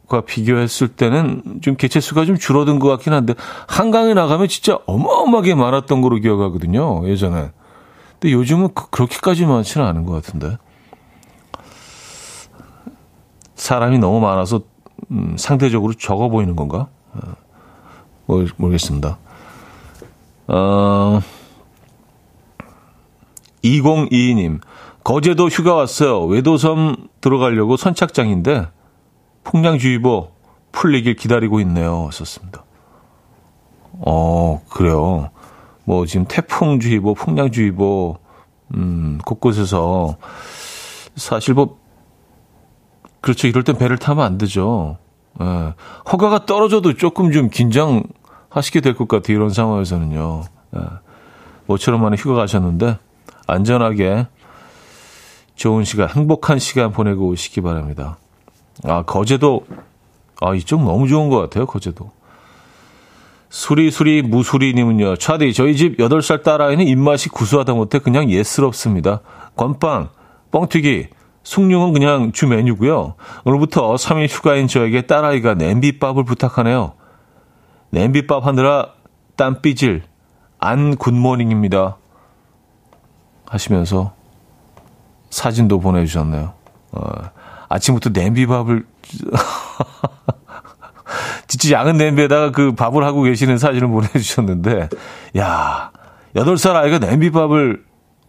과 0.07 0.21
비교했을 0.21 0.87
때는 0.87 1.59
좀 1.61 1.75
개체수가 1.75 2.23
좀 2.23 2.37
줄어든 2.37 2.79
것 2.79 2.87
같긴 2.87 3.11
한데, 3.11 3.33
한강에 3.67 4.13
나가면 4.13 4.47
진짜 4.47 4.79
어마어마하게 4.85 5.55
많았던 5.55 5.99
거로 5.99 6.15
기억하거든요, 6.15 7.09
예전에. 7.09 7.51
근데 8.21 8.31
요즘은 8.31 8.69
그, 8.73 8.89
그렇게까지 8.89 9.45
많지는 9.45 9.85
않은 9.85 10.05
것 10.05 10.13
같은데. 10.13 10.57
사람이 13.55 13.99
너무 13.99 14.21
많아서, 14.21 14.61
음, 15.11 15.35
상대적으로 15.37 15.93
적어 15.93 16.29
보이는 16.29 16.55
건가? 16.55 16.87
어, 17.13 18.45
모르겠습니다. 18.57 19.17
어, 20.47 21.21
2022님, 23.63 24.59
거제도 25.03 25.47
휴가 25.47 25.75
왔어요. 25.75 26.23
외도섬 26.25 27.07
들어가려고 27.21 27.77
선착장인데, 27.77 28.67
풍량주의보 29.43 30.31
풀리길 30.71 31.15
기다리고 31.15 31.59
있네요. 31.61 32.09
썼습니다. 32.11 32.63
어, 33.93 34.61
그래요. 34.69 35.29
뭐, 35.83 36.05
지금 36.05 36.25
태풍주의보, 36.27 37.13
풍량주의보, 37.15 38.17
음, 38.75 39.19
곳곳에서, 39.25 40.17
사실 41.15 41.53
뭐, 41.53 41.79
그렇죠. 43.19 43.47
이럴 43.47 43.63
땐 43.63 43.77
배를 43.77 43.97
타면 43.97 44.25
안 44.25 44.37
되죠. 44.37 44.97
예. 45.39 45.73
허가가 46.11 46.45
떨어져도 46.45 46.95
조금 46.95 47.31
좀 47.31 47.49
긴장하시게 47.49 48.81
될 48.81 48.95
것 48.95 49.07
같아요. 49.07 49.37
이런 49.37 49.49
상황에서는요. 49.49 50.43
예. 50.75 50.79
모처럼 51.67 52.01
만에 52.01 52.17
휴가 52.17 52.35
가셨는데 52.35 52.97
안전하게 53.47 54.27
좋은 55.55 55.83
시간, 55.83 56.09
행복한 56.09 56.59
시간 56.59 56.91
보내고 56.91 57.27
오시기 57.27 57.61
바랍니다. 57.61 58.17
아, 58.83 59.03
거제도, 59.03 59.65
아, 60.41 60.53
이쪽 60.55 60.83
너무 60.83 61.07
좋은 61.07 61.29
것 61.29 61.39
같아요. 61.39 61.65
거제도. 61.65 62.11
수리수리 63.49 64.21
무수리님은요. 64.21 65.17
차디, 65.17 65.53
저희 65.53 65.75
집 65.75 65.97
8살 65.97 66.41
딸아이는 66.41 66.87
입맛이 66.87 67.29
구수하다 67.29 67.73
못해 67.73 67.99
그냥 67.99 68.29
예스럽습니다. 68.29 69.19
건빵, 69.55 70.09
뻥튀기, 70.51 71.07
숭늉은 71.43 71.93
그냥 71.93 72.31
주 72.31 72.47
메뉴고요. 72.47 73.15
오늘부터 73.45 73.95
3일 73.95 74.29
휴가인 74.29 74.67
저에게 74.67 75.07
딸아이가 75.07 75.55
냄비밥을 75.55 76.23
부탁하네요. 76.23 76.93
냄비밥 77.89 78.45
하느라 78.45 78.89
땀 79.35 79.61
삐질 79.61 80.03
안 80.59 80.95
good 80.95 81.18
morning입니다. 81.18 81.97
하시면서 83.47 84.13
사진도 85.29 85.79
보내주셨네요. 85.79 86.53
어, 86.91 87.11
아침부터 87.69 88.11
냄비밥을 88.11 88.85
진짜 91.47 91.77
작은 91.77 91.97
냄비에다가 91.97 92.51
그 92.51 92.75
밥을 92.75 93.03
하고 93.03 93.23
계시는 93.23 93.57
사진을 93.57 93.87
보내주셨는데, 93.89 94.89
야, 95.37 95.91
8살 96.35 96.75
아이가 96.75 96.99
냄비밥을 96.99 97.83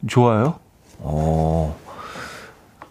좋아해요? 0.09 0.55
어, 0.99 1.77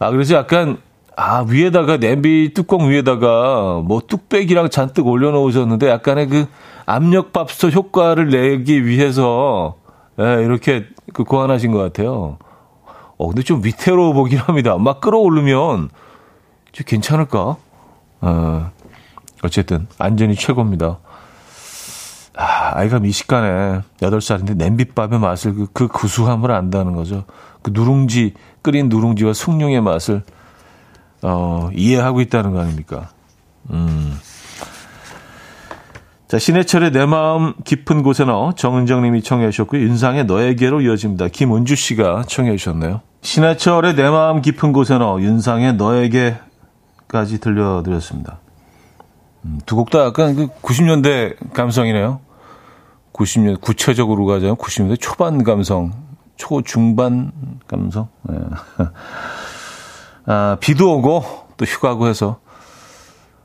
아, 0.01 0.09
그래서 0.09 0.33
약간, 0.33 0.77
아, 1.15 1.45
위에다가, 1.47 1.97
냄비 1.97 2.53
뚜껑 2.55 2.89
위에다가 2.89 3.83
뭐 3.85 4.01
뚝배기랑 4.05 4.71
잔뜩 4.71 5.05
올려놓으셨는데 5.05 5.87
약간의 5.89 6.27
그 6.27 6.47
압력밥솥 6.87 7.75
효과를 7.75 8.29
내기 8.29 8.83
위해서, 8.87 9.75
예, 10.19 10.43
이렇게 10.43 10.87
그 11.13 11.23
고안하신 11.23 11.71
것 11.71 11.77
같아요. 11.77 12.39
어, 13.17 13.27
근데 13.27 13.43
좀 13.43 13.63
위태로워 13.63 14.13
보긴 14.13 14.39
합니다. 14.39 14.75
막 14.79 15.01
끌어오르면 15.01 15.89
좀 16.71 16.83
괜찮을까? 16.87 17.57
어, 18.21 18.71
어쨌든, 19.43 19.87
안전이 19.99 20.33
최고입니다. 20.33 20.97
아, 22.35 22.71
아이가 22.73 22.97
미식가네. 22.97 23.81
8살인데 23.99 24.55
냄비밥의 24.55 25.19
맛을 25.19 25.53
그, 25.53 25.67
그 25.71 25.87
구수함을 25.87 26.49
안다는 26.49 26.95
거죠. 26.95 27.25
그 27.61 27.69
누룽지, 27.71 28.33
끓인 28.61 28.89
누룽지와 28.89 29.33
숭늉의 29.33 29.81
맛을, 29.81 30.23
어, 31.23 31.69
이해하고 31.73 32.21
있다는 32.21 32.51
거 32.53 32.59
아닙니까? 32.61 33.09
음. 33.71 34.17
자, 36.27 36.39
신해철의 36.39 36.91
내 36.91 37.05
마음 37.05 37.53
깊은 37.65 38.03
곳에 38.03 38.23
넣어 38.23 38.53
정은정 38.53 39.01
님이 39.03 39.21
청해 39.21 39.49
주셨고, 39.51 39.77
윤상의 39.77 40.25
너에게로 40.25 40.81
이어집니다. 40.81 41.27
김은주 41.27 41.75
씨가 41.75 42.23
청해 42.27 42.55
주셨네요. 42.55 43.01
신해철의 43.21 43.95
내 43.95 44.09
마음 44.09 44.41
깊은 44.41 44.71
곳에 44.71 44.97
넣어 44.97 45.19
윤상의 45.21 45.75
너에게까지 45.75 47.39
들려드렸습니다. 47.41 48.39
음, 49.45 49.59
두 49.65 49.75
곡 49.75 49.89
다 49.89 50.05
약간 50.05 50.35
그 50.35 50.47
90년대 50.61 51.53
감성이네요. 51.53 52.21
90년, 53.11 53.59
구체적으로 53.59 54.25
가자면 54.25 54.55
90년대 54.55 54.97
초반 55.01 55.43
감성, 55.43 55.91
초중반 56.41 57.31
감성. 57.67 58.07
네. 58.23 58.35
아, 60.25 60.57
비도 60.59 60.95
오고 60.95 61.23
또 61.55 61.65
휴가고 61.65 62.07
해서. 62.07 62.39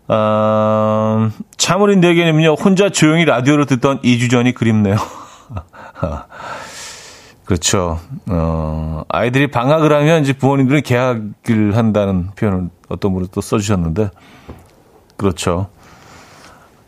아, 0.09 1.31
차무린 1.59 2.01
대개님은요, 2.01 2.55
혼자 2.55 2.89
조용히 2.89 3.27
라디오를 3.27 3.67
듣던 3.67 4.01
2주 4.01 4.31
전이 4.31 4.55
그립네요. 4.55 4.97
그렇죠. 7.45 8.01
어, 8.31 9.03
아이들이 9.11 9.51
방학을 9.51 9.93
하면 9.93 10.23
이제 10.23 10.33
부모님들은 10.33 10.83
계약을 10.83 11.77
한다는 11.77 12.31
표현을 12.35 12.71
어떤 12.89 13.13
분이 13.13 13.29
또 13.31 13.43
써주셨는데, 13.43 14.09
그렇죠. 15.19 15.69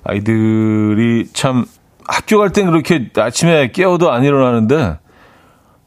아이들이 0.05 1.29
참 1.35 1.67
학교 2.07 2.39
갈 2.39 2.51
땐 2.51 2.65
그렇게 2.67 3.11
아침에 3.15 3.73
깨워도 3.73 4.11
안 4.11 4.25
일어나는데 4.25 4.99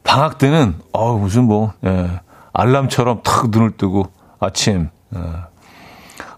방학 0.04 0.38
때는 0.38 0.74
어 0.92 1.16
무슨 1.16 1.44
뭐 1.44 1.72
예, 1.84 2.20
알람처럼 2.52 3.22
탁 3.22 3.50
눈을 3.50 3.76
뜨고 3.76 4.10
아침 4.40 4.88
예, 5.14 5.18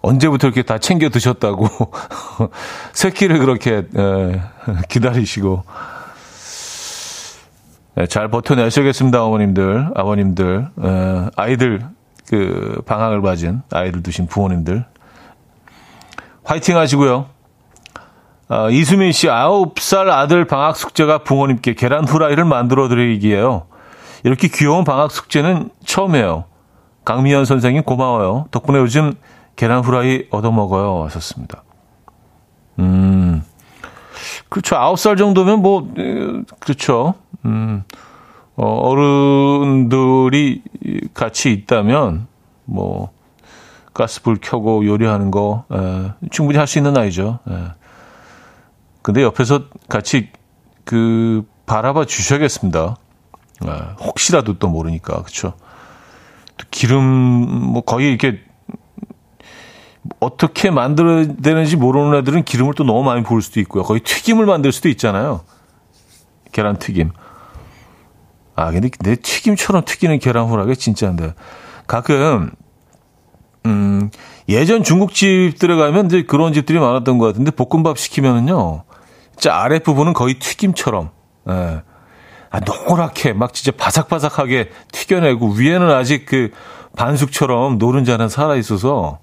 언제부터 0.02 0.48
이렇게 0.48 0.62
다 0.62 0.78
챙겨 0.78 1.08
드셨다고 1.08 1.68
새끼를 2.92 3.38
그렇게 3.38 3.86
예, 3.96 4.42
기다리시고 4.88 5.64
네, 7.96 8.06
잘 8.06 8.26
버텨내셔야겠습니다, 8.28 9.22
어머님들, 9.22 9.92
아버님들, 9.94 10.66
에, 10.82 11.30
아이들, 11.36 11.86
그, 12.28 12.82
방학을 12.86 13.20
맞은 13.20 13.62
아이들 13.70 14.02
두신 14.02 14.26
부모님들. 14.26 14.84
화이팅 16.42 16.76
하시고요. 16.76 17.26
어, 18.48 18.68
이수민 18.70 19.12
씨, 19.12 19.26
9살 19.26 20.08
아들 20.08 20.44
방학 20.46 20.76
숙제가 20.76 21.18
부모님께 21.18 21.74
계란 21.74 22.06
후라이를 22.06 22.44
만들어 22.44 22.88
드리기에요. 22.88 23.66
이렇게 24.22 24.48
귀여운 24.48 24.84
방학 24.84 25.10
숙제는 25.10 25.70
처음이에요. 25.84 26.44
강미연 27.04 27.44
선생님 27.44 27.82
고마워요. 27.84 28.46
덕분에 28.50 28.78
요즘 28.78 29.14
계란 29.56 29.82
후라이 29.82 30.24
얻어먹어요. 30.30 31.04
하셨습니다. 31.04 31.62
음, 32.78 33.42
그렇죠. 34.48 34.76
9살 34.76 35.16
정도면 35.16 35.62
뭐, 35.62 35.88
그렇죠. 36.60 37.14
음, 37.44 37.84
어, 38.56 38.66
어른들이 38.66 40.62
같이 41.14 41.52
있다면, 41.52 42.26
뭐, 42.64 43.10
가스불 43.94 44.38
켜고 44.40 44.84
요리하는 44.86 45.30
거, 45.30 45.64
에, 45.72 46.10
충분히 46.30 46.58
할 46.58 46.66
수 46.66 46.78
있는 46.78 46.92
나이죠. 46.94 47.38
에. 47.48 47.54
근데 49.04 49.22
옆에서 49.22 49.64
같이 49.90 50.30
그 50.86 51.44
바라봐 51.66 52.06
주셔야겠습니다. 52.06 52.96
에, 53.66 53.68
혹시라도 54.00 54.58
또 54.58 54.68
모르니까. 54.68 55.22
또 56.56 56.66
기름, 56.70 57.04
뭐 57.04 57.82
거의 57.82 58.08
이렇게 58.08 58.40
어떻게 60.20 60.70
만들어야 60.70 61.26
되는지 61.34 61.76
모르는 61.76 62.18
애들은 62.20 62.44
기름을 62.44 62.72
또 62.74 62.84
너무 62.84 63.02
많이 63.02 63.22
부을 63.22 63.42
수도 63.42 63.60
있고요. 63.60 63.82
거의 63.82 64.00
튀김을 64.00 64.46
만들 64.46 64.72
수도 64.72 64.88
있잖아요. 64.88 65.42
계란 66.52 66.78
튀김. 66.78 67.10
아, 68.56 68.70
근데 68.70 68.88
내 69.00 69.16
튀김처럼 69.16 69.84
튀기는 69.84 70.18
계란 70.18 70.46
후라이 70.46 70.74
진짜인데. 70.76 71.34
가끔, 71.86 72.52
음, 73.66 74.10
예전 74.48 74.82
중국집들에 74.82 75.76
가면 75.76 76.06
이제 76.06 76.22
그런 76.22 76.54
집들이 76.54 76.78
많았던 76.78 77.18
것 77.18 77.26
같은데 77.26 77.50
볶음밥 77.50 77.98
시키면은요. 77.98 78.84
진짜 79.36 79.56
아랫부분은 79.56 80.12
거의 80.12 80.34
튀김처럼, 80.38 81.10
예. 81.48 81.82
아, 82.50 82.60
노랗게 82.60 83.32
막 83.32 83.52
진짜 83.52 83.76
바삭바삭하게 83.76 84.70
튀겨내고 84.92 85.54
위에는 85.54 85.90
아직 85.90 86.24
그 86.24 86.50
반숙처럼 86.96 87.78
노른자는 87.78 88.28
살아있어서 88.28 89.18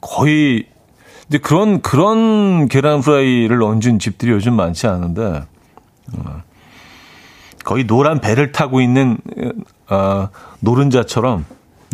거의 0.00 0.66
근데 1.28 1.38
그런 1.38 1.80
그런 1.80 2.66
계란 2.66 3.02
프라이를 3.02 3.62
얹은 3.62 4.00
집들이 4.00 4.32
요즘 4.32 4.54
많지 4.54 4.88
않은데 4.88 5.44
어, 6.16 6.42
거의 7.64 7.86
노란 7.86 8.20
배를 8.20 8.50
타고 8.50 8.80
있는 8.80 9.18
어, 9.88 10.28
노른자처럼 10.58 11.44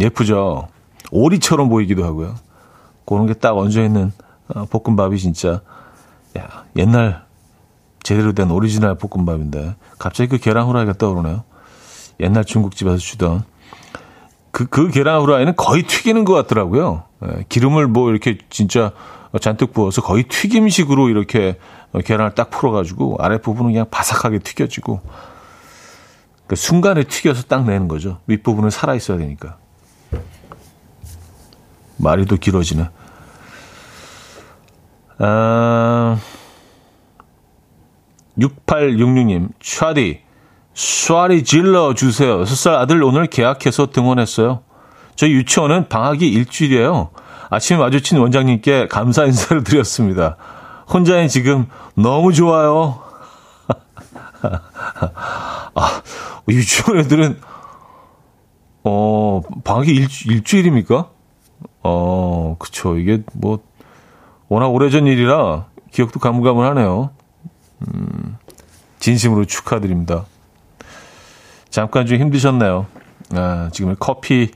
예쁘죠. 0.01 0.69
오리처럼 1.11 1.69
보이기도 1.69 2.03
하고요. 2.03 2.35
그런 3.05 3.27
게 3.27 3.35
딱 3.35 3.59
얹어 3.59 3.83
있는 3.83 4.11
어, 4.49 4.65
볶음밥이 4.65 5.19
진짜 5.19 5.61
야, 6.39 6.65
옛날 6.77 7.26
제대로 8.07 8.33
된 8.33 8.53
오리지널 8.53 8.97
볶음밥인데 8.99 9.75
갑자기 9.99 10.31
그 10.31 10.39
계란 10.39 10.69
후라이가 10.69 10.93
떠오르네요. 10.93 11.43
옛날 12.21 12.45
중국집에서 12.45 12.99
주던 12.99 13.43
그, 14.53 14.67
그 14.67 14.93
계란 14.93 15.23
후라이는 15.23 15.57
거의 15.57 15.83
튀기는 15.83 16.25
것 16.25 16.33
같더라고요. 16.35 17.03
예, 17.25 17.45
기름을 17.49 17.89
뭐 17.89 18.11
이렇게 18.11 18.39
진짜 18.49 18.93
잔뜩 19.41 19.73
부어서 19.73 20.03
거의 20.03 20.23
튀김식으로 20.23 21.09
이렇게 21.09 21.59
계란을 22.05 22.37
딱 22.37 22.51
풀어가지고 22.51 23.17
아랫부분은 23.19 23.73
그냥 23.73 23.87
바삭하게 23.91 24.39
튀겨지고 24.39 25.01
그 26.47 26.55
순간에 26.55 27.03
튀겨서 27.03 27.43
딱 27.49 27.65
내는 27.65 27.89
거죠. 27.89 28.21
윗부분은 28.29 28.71
살아있어야 28.71 29.19
되니까. 29.19 29.57
말이 31.97 32.25
또 32.25 32.37
길어지네. 32.37 32.89
아, 35.19 36.21
6866님, 38.39 39.49
차디, 39.61 40.21
쏴리 40.75 41.45
질러 41.45 41.95
주세요. 41.95 42.43
6살 42.43 42.75
아들 42.75 43.03
오늘 43.03 43.27
계약해서 43.27 43.87
등원했어요. 43.87 44.61
저희 45.15 45.33
유치원은 45.33 45.89
방학이 45.89 46.29
일주일이에요. 46.29 47.11
아침에 47.49 47.79
마주친 47.79 48.19
원장님께 48.19 48.89
감사 48.89 49.25
인사를 49.25 49.65
드렸습니다. 49.65 50.37
혼자인 50.93 51.29
지금 51.29 51.67
너무 51.95 52.33
좋아요. 52.33 53.01
아, 55.75 56.03
유치원 56.49 56.99
애들은, 57.01 57.41
어, 58.85 59.41
방학이 59.65 59.93
일, 59.93 60.09
일주일입니까? 60.27 61.09
어, 61.83 62.57
그쵸. 62.59 62.99
이게 62.99 63.23
뭐, 63.33 63.61
워낙 64.49 64.69
오래전 64.69 65.07
일이라 65.07 65.67
기억도 65.91 66.21
가물가물하네요. 66.21 67.11
음, 67.83 68.26
진심으로 69.07 69.45
축하드립니다. 69.45 70.25
잠깐 71.71 72.07
좀 72.07 72.19
힘드셨나요? 72.19 72.87
아, 73.37 73.69
지금 73.73 73.95
커피, 74.01 74.51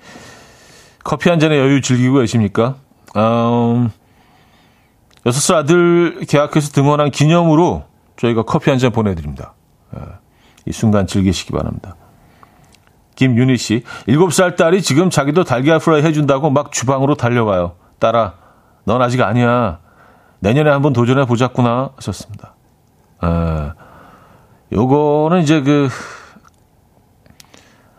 커피 1.04 1.30
한 1.30 1.38
잔의 1.38 1.60
여유 1.60 1.80
즐기고 1.80 2.18
계십니까? 2.18 2.74
음, 3.16 3.90
6살 5.24 5.54
아들 5.54 6.20
계약해서 6.26 6.72
등원한 6.72 7.12
기념으로 7.12 7.84
저희가 8.16 8.42
커피 8.42 8.70
한 8.70 8.80
잔 8.80 8.90
보내드립니다. 8.90 9.54
아, 9.92 10.18
이 10.66 10.72
순간 10.72 11.06
즐기시기 11.06 11.52
바랍니다. 11.52 11.94
김윤희 13.14 13.56
씨, 13.56 13.84
7살 14.08 14.56
딸이 14.56 14.82
지금 14.82 15.10
자기도 15.10 15.44
달걀 15.44 15.78
프라이 15.78 16.02
해준다고 16.02 16.50
막 16.50 16.72
주방으로 16.72 17.14
달려가요. 17.14 17.76
딸아, 18.00 18.34
넌 18.82 19.00
아직 19.00 19.20
아니야. 19.22 19.78
내년에 20.40 20.70
한번 20.70 20.92
도전해 20.92 21.24
보자꾸나 21.24 21.90
하셨습니다. 21.94 22.54
아, 23.20 23.74
요거는 24.72 25.42
이제 25.42 25.60
그, 25.62 25.88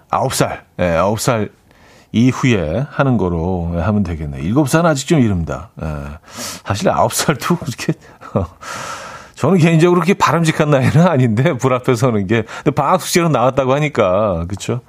아홉 0.10 0.34
살, 0.34 0.66
예, 0.80 0.96
아홉 0.96 1.20
살 1.20 1.50
이후에 2.12 2.86
하는 2.90 3.18
거로 3.18 3.74
하면 3.80 4.04
되겠네요. 4.04 4.42
일곱 4.44 4.70
살은 4.70 4.90
아직 4.90 5.08
좀 5.08 5.20
이릅니다. 5.20 5.70
예. 5.82 5.88
사실 6.64 6.90
아홉 6.90 7.14
살도 7.14 7.56
그렇게, 7.60 7.94
저는 9.36 9.58
개인적으로 9.58 10.02
그렇게 10.02 10.14
바람직한 10.14 10.70
나이는 10.70 11.08
아닌데, 11.08 11.54
불 11.54 11.74
앞에 11.74 11.96
서는 11.96 12.28
게. 12.28 12.44
방학 12.76 13.02
숙제로 13.02 13.30
나왔다고 13.30 13.74
하니까, 13.74 14.46
그쵸? 14.48 14.82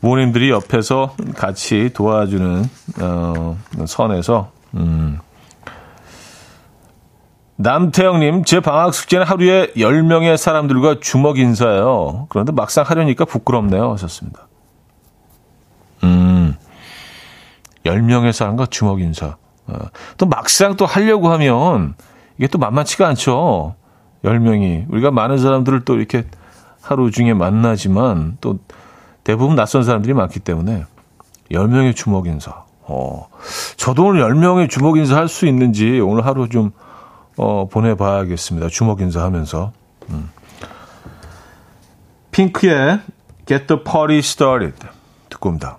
부모님들이 0.00 0.50
옆에서 0.50 1.14
같이 1.36 1.90
도와주는, 1.92 2.64
어, 3.00 3.58
선에서, 3.86 4.50
음, 4.74 5.18
남태영님, 7.56 8.44
제 8.44 8.60
방학 8.60 8.92
숙제는 8.92 9.24
하루에 9.26 9.68
10명의 9.76 10.36
사람들과 10.36 10.96
주먹 11.00 11.38
인사예요. 11.38 12.26
그런데 12.28 12.52
막상 12.52 12.84
하려니까 12.84 13.24
부끄럽네요. 13.24 13.92
하셨습니다. 13.92 14.48
음, 16.02 16.56
10명의 17.84 18.32
사람과 18.32 18.66
주먹 18.66 19.00
인사. 19.00 19.36
어, 19.66 19.78
또 20.18 20.26
막상 20.26 20.76
또 20.76 20.84
하려고 20.84 21.28
하면 21.30 21.94
이게 22.38 22.48
또 22.48 22.58
만만치가 22.58 23.06
않죠. 23.08 23.76
10명이. 24.24 24.86
우리가 24.90 25.10
많은 25.12 25.38
사람들을 25.38 25.84
또 25.84 25.94
이렇게 25.96 26.24
하루 26.82 27.10
중에 27.10 27.34
만나지만 27.34 28.38
또 28.40 28.58
대부분 29.22 29.54
낯선 29.54 29.84
사람들이 29.84 30.12
많기 30.12 30.40
때문에 30.40 30.84
10명의 31.52 31.94
주먹 31.94 32.26
인사. 32.26 32.64
어, 32.82 33.28
저도 33.76 34.06
오늘 34.06 34.22
10명의 34.22 34.68
주먹 34.68 34.98
인사 34.98 35.16
할 35.16 35.28
수 35.28 35.46
있는지 35.46 36.00
오늘 36.00 36.26
하루 36.26 36.48
좀 36.48 36.72
어, 37.36 37.66
보내봐야겠습니다. 37.68 38.68
주먹 38.68 39.00
인사하면서. 39.00 39.72
음. 40.10 40.30
핑크의 42.30 43.00
Get 43.46 43.66
the 43.66 43.82
Party 43.82 44.18
Started 44.18 44.76
듣고 45.28 45.48
옵니다. 45.50 45.78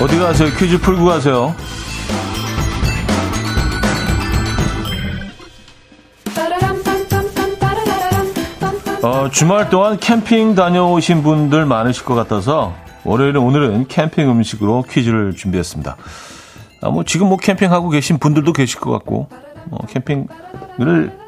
어디 0.00 0.18
가세요? 0.18 0.48
퀴즈 0.56 0.80
풀고 0.80 1.04
가세요. 1.04 1.54
어, 9.02 9.30
주말 9.30 9.70
동안 9.70 9.98
캠핑 9.98 10.54
다녀오신 10.54 11.22
분들 11.22 11.64
많으실 11.64 12.04
것 12.04 12.14
같아서 12.14 12.74
월요일에 13.04 13.38
오늘은 13.38 13.88
캠핑 13.88 14.30
음식으로 14.30 14.82
퀴즈를 14.82 15.34
준비했습니다. 15.34 15.96
아, 16.82 16.90
뭐 16.90 17.04
지금 17.04 17.28
뭐 17.28 17.38
캠핑하고 17.38 17.88
계신 17.88 18.18
분들도 18.18 18.52
계실 18.52 18.78
것 18.78 18.90
같고 18.90 19.28
어, 19.70 19.86
캠핑을 19.86 21.18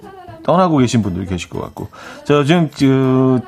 떠나고 0.43 0.79
계신 0.79 1.03
분들 1.03 1.25
계실 1.27 1.49
것 1.49 1.61
같고 1.61 1.89
저 2.25 2.45
지금 2.45 2.69
그 2.71 3.41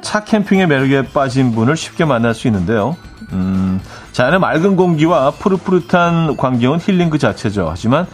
차 0.00 0.24
캠핑의 0.24 0.66
매력에 0.68 1.08
빠진 1.12 1.54
분을 1.54 1.76
쉽게 1.76 2.04
만날 2.04 2.34
수 2.34 2.46
있는데요. 2.48 2.96
음, 3.32 3.80
자연의 4.12 4.38
맑은 4.40 4.76
공기와 4.76 5.32
푸릇푸릇한 5.32 6.36
광경은 6.36 6.78
힐링 6.80 7.10
그 7.10 7.18
자체죠. 7.18 7.66
하지만 7.68 8.06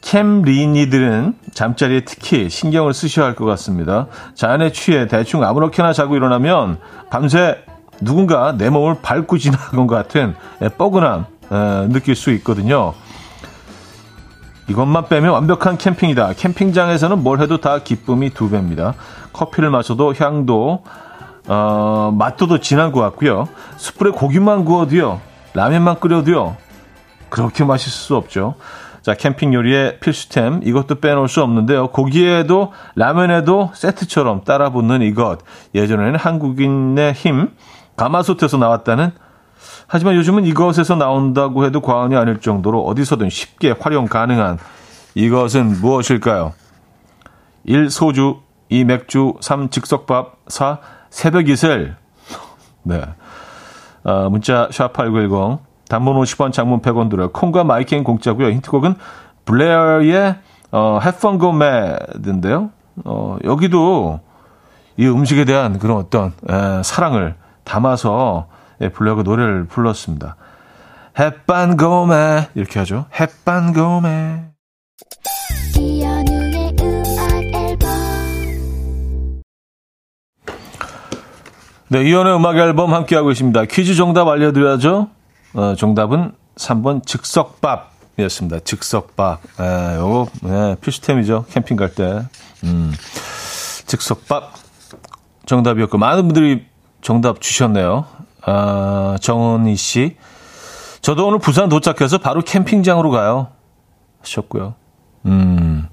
캠리니들은 0.00 1.34
잠자리에 1.52 2.00
특히 2.04 2.48
신경을 2.48 2.94
쓰셔야 2.94 3.26
할 3.26 3.34
것 3.34 3.44
같습니다. 3.44 4.06
자연에 4.34 4.72
취해 4.72 5.06
대충 5.06 5.44
아무렇게나 5.44 5.92
자고 5.92 6.16
일어나면 6.16 6.78
밤새 7.10 7.58
누군가 8.00 8.52
내 8.56 8.70
몸을 8.70 8.96
밟고 9.02 9.38
지나간 9.38 9.86
것 9.86 9.94
같은 9.94 10.34
뻐근함 10.78 11.26
느낄 11.90 12.14
수 12.14 12.30
있거든요. 12.34 12.94
이것만 14.68 15.08
빼면 15.08 15.32
완벽한 15.32 15.78
캠핑이다. 15.78 16.34
캠핑장에서는 16.34 17.22
뭘 17.22 17.40
해도 17.40 17.58
다 17.60 17.78
기쁨이 17.78 18.30
두 18.30 18.50
배입니다. 18.50 18.94
커피를 19.32 19.70
마셔도 19.70 20.14
향도 20.14 20.84
어, 21.46 22.14
맛도 22.16 22.46
더 22.46 22.58
진한 22.58 22.92
것 22.92 23.00
같고요. 23.00 23.48
숯불에 23.78 24.10
고기만 24.10 24.66
구워도요. 24.66 25.20
라면만 25.54 25.98
끓여도요. 26.00 26.56
그렇게 27.30 27.64
맛있을 27.64 27.90
수 27.92 28.16
없죠. 28.16 28.54
자, 29.08 29.14
캠핑 29.14 29.54
요리의 29.54 30.00
필수템 30.00 30.60
이것도 30.62 30.96
빼놓을 30.96 31.28
수 31.28 31.42
없는데요. 31.42 31.88
고기에도 31.92 32.74
라면에도 32.94 33.70
세트처럼 33.72 34.44
따라 34.44 34.68
붙는 34.68 35.00
이것. 35.00 35.38
예전에는 35.74 36.16
한국인의 36.16 37.14
힘 37.14 37.52
가마솥에서 37.96 38.58
나왔다는 38.58 39.12
하지만 39.86 40.14
요즘은 40.16 40.44
이것에서 40.44 40.94
나온다고 40.96 41.64
해도 41.64 41.80
과언이 41.80 42.16
아닐 42.16 42.38
정도로 42.40 42.84
어디서든 42.84 43.30
쉽게 43.30 43.76
활용 43.80 44.04
가능한 44.04 44.58
이것은 45.14 45.80
무엇일까요? 45.80 46.52
1. 47.64 47.88
소주 47.88 48.40
2. 48.68 48.84
맥주 48.84 49.32
3. 49.40 49.70
즉석밥 49.70 50.36
4. 50.48 50.80
새벽 51.08 51.48
이슬 51.48 51.96
네. 52.82 53.02
어, 54.04 54.28
문자 54.28 54.68
샵8910 54.68 55.67
단문 55.88 56.16
50원 56.16 56.52
장문 56.52 56.80
100원 56.80 57.10
들어요. 57.10 57.30
콩과 57.30 57.64
마이킹 57.64 58.04
공짜고요. 58.04 58.50
힌트곡은 58.50 58.94
블레어의 59.44 60.36
어, 60.70 61.00
Fun 61.02 61.38
Go 61.38 61.54
Mad인데요. 61.54 62.70
어, 63.04 63.38
여기도 63.44 64.20
이 64.96 65.06
음식에 65.06 65.44
대한 65.44 65.78
그런 65.78 65.96
어떤 65.96 66.32
에, 66.48 66.82
사랑을 66.82 67.34
담아서 67.64 68.48
예, 68.80 68.88
블레어가 68.90 69.22
노래를 69.22 69.64
불렀습니다. 69.64 70.36
햇반 71.18 71.76
고메 71.76 72.48
이렇게 72.54 72.78
하죠. 72.78 73.06
햇반 73.18 73.72
고메 73.72 74.44
네, 81.90 82.02
이연의 82.04 82.36
음악 82.36 82.56
앨범 82.58 82.92
함께하고 82.92 83.30
있습니다. 83.30 83.64
퀴즈 83.64 83.94
정답 83.94 84.28
알려드려야죠. 84.28 85.08
어, 85.54 85.74
정답은 85.76 86.32
3번 86.56 87.04
즉석밥이었습니다. 87.06 88.60
즉석밥. 88.60 89.40
에, 89.60 89.96
요거 89.96 90.28
에, 90.46 90.76
필수템이죠. 90.80 91.46
캠핑 91.50 91.76
갈 91.76 91.94
때. 91.94 92.22
음, 92.64 92.92
즉석밥 93.86 94.52
정답이었고 95.46 95.98
많은 95.98 96.24
분들이 96.24 96.66
정답 97.00 97.40
주셨네요. 97.40 98.04
아, 98.42 99.16
정은희 99.20 99.76
씨. 99.76 100.16
저도 101.00 101.26
오늘 101.28 101.38
부산 101.38 101.68
도착해서 101.68 102.18
바로 102.18 102.42
캠핑장으로 102.42 103.10
가요. 103.10 103.48
하셨고요. 104.20 104.74
음. 105.26 105.88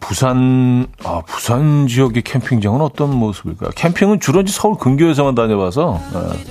부산, 0.00 0.86
아, 1.04 1.22
부산 1.26 1.86
지역의 1.86 2.22
캠핑장은 2.22 2.80
어떤 2.82 3.14
모습일까요? 3.14 3.70
캠핑은 3.74 4.20
주로 4.20 4.44
서울 4.46 4.76
근교에서만 4.76 5.34
다녀봐서, 5.34 5.98
예, 6.14 6.44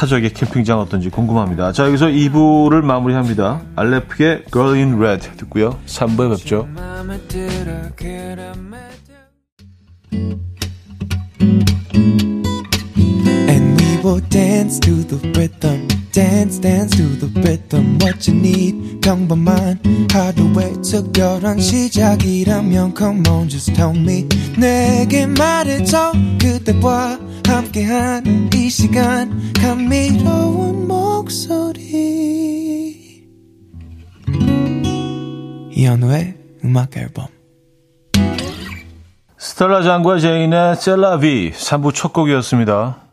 타적의 0.00 0.32
캠핑장 0.32 0.80
어떤지 0.80 1.10
궁금합니다. 1.10 1.72
자, 1.72 1.84
여기서 1.84 2.06
2부를 2.06 2.80
마무리합니다. 2.80 3.60
알레프의 3.76 4.44
Girl 4.50 4.74
in 4.74 4.94
Red 4.94 5.28
듣고요. 5.36 5.78
3부에 5.84 6.30
뵙죠. 6.30 6.66
Dance 16.12 16.60
dance 16.60 16.96
to 16.96 17.18
the 17.18 17.28
rhythm 17.40 17.98
what 18.00 18.30
you 18.30 18.38
need. 18.38 19.00
평범한 19.00 19.80
하루의 20.12 20.82
특별한 20.82 21.60
시작이라면 21.60 22.94
come 22.96 23.22
on 23.28 23.48
just 23.48 23.72
tell 23.74 23.96
me. 23.96 24.26
내게 24.58 25.26
말해줘 25.26 26.12
그대와 26.40 27.18
함께한 27.46 28.50
이 28.54 28.68
시간. 28.68 29.52
감미로운 29.54 30.86
목소리. 30.88 31.80
이현우의 35.72 36.34
음악 36.64 36.96
앨범. 36.96 37.26
스텔라 39.38 39.82
장과 39.82 40.18
제인의 40.18 40.76
셀라비 40.76 41.52
3부 41.52 41.94
첫 41.94 42.12
곡이었습니다. 42.12 43.09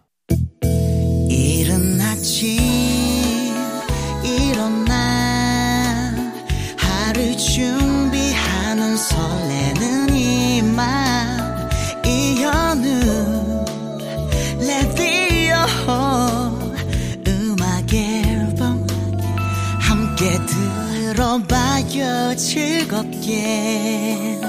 들어봐요 21.45 22.35
즐겁게 22.35 24.39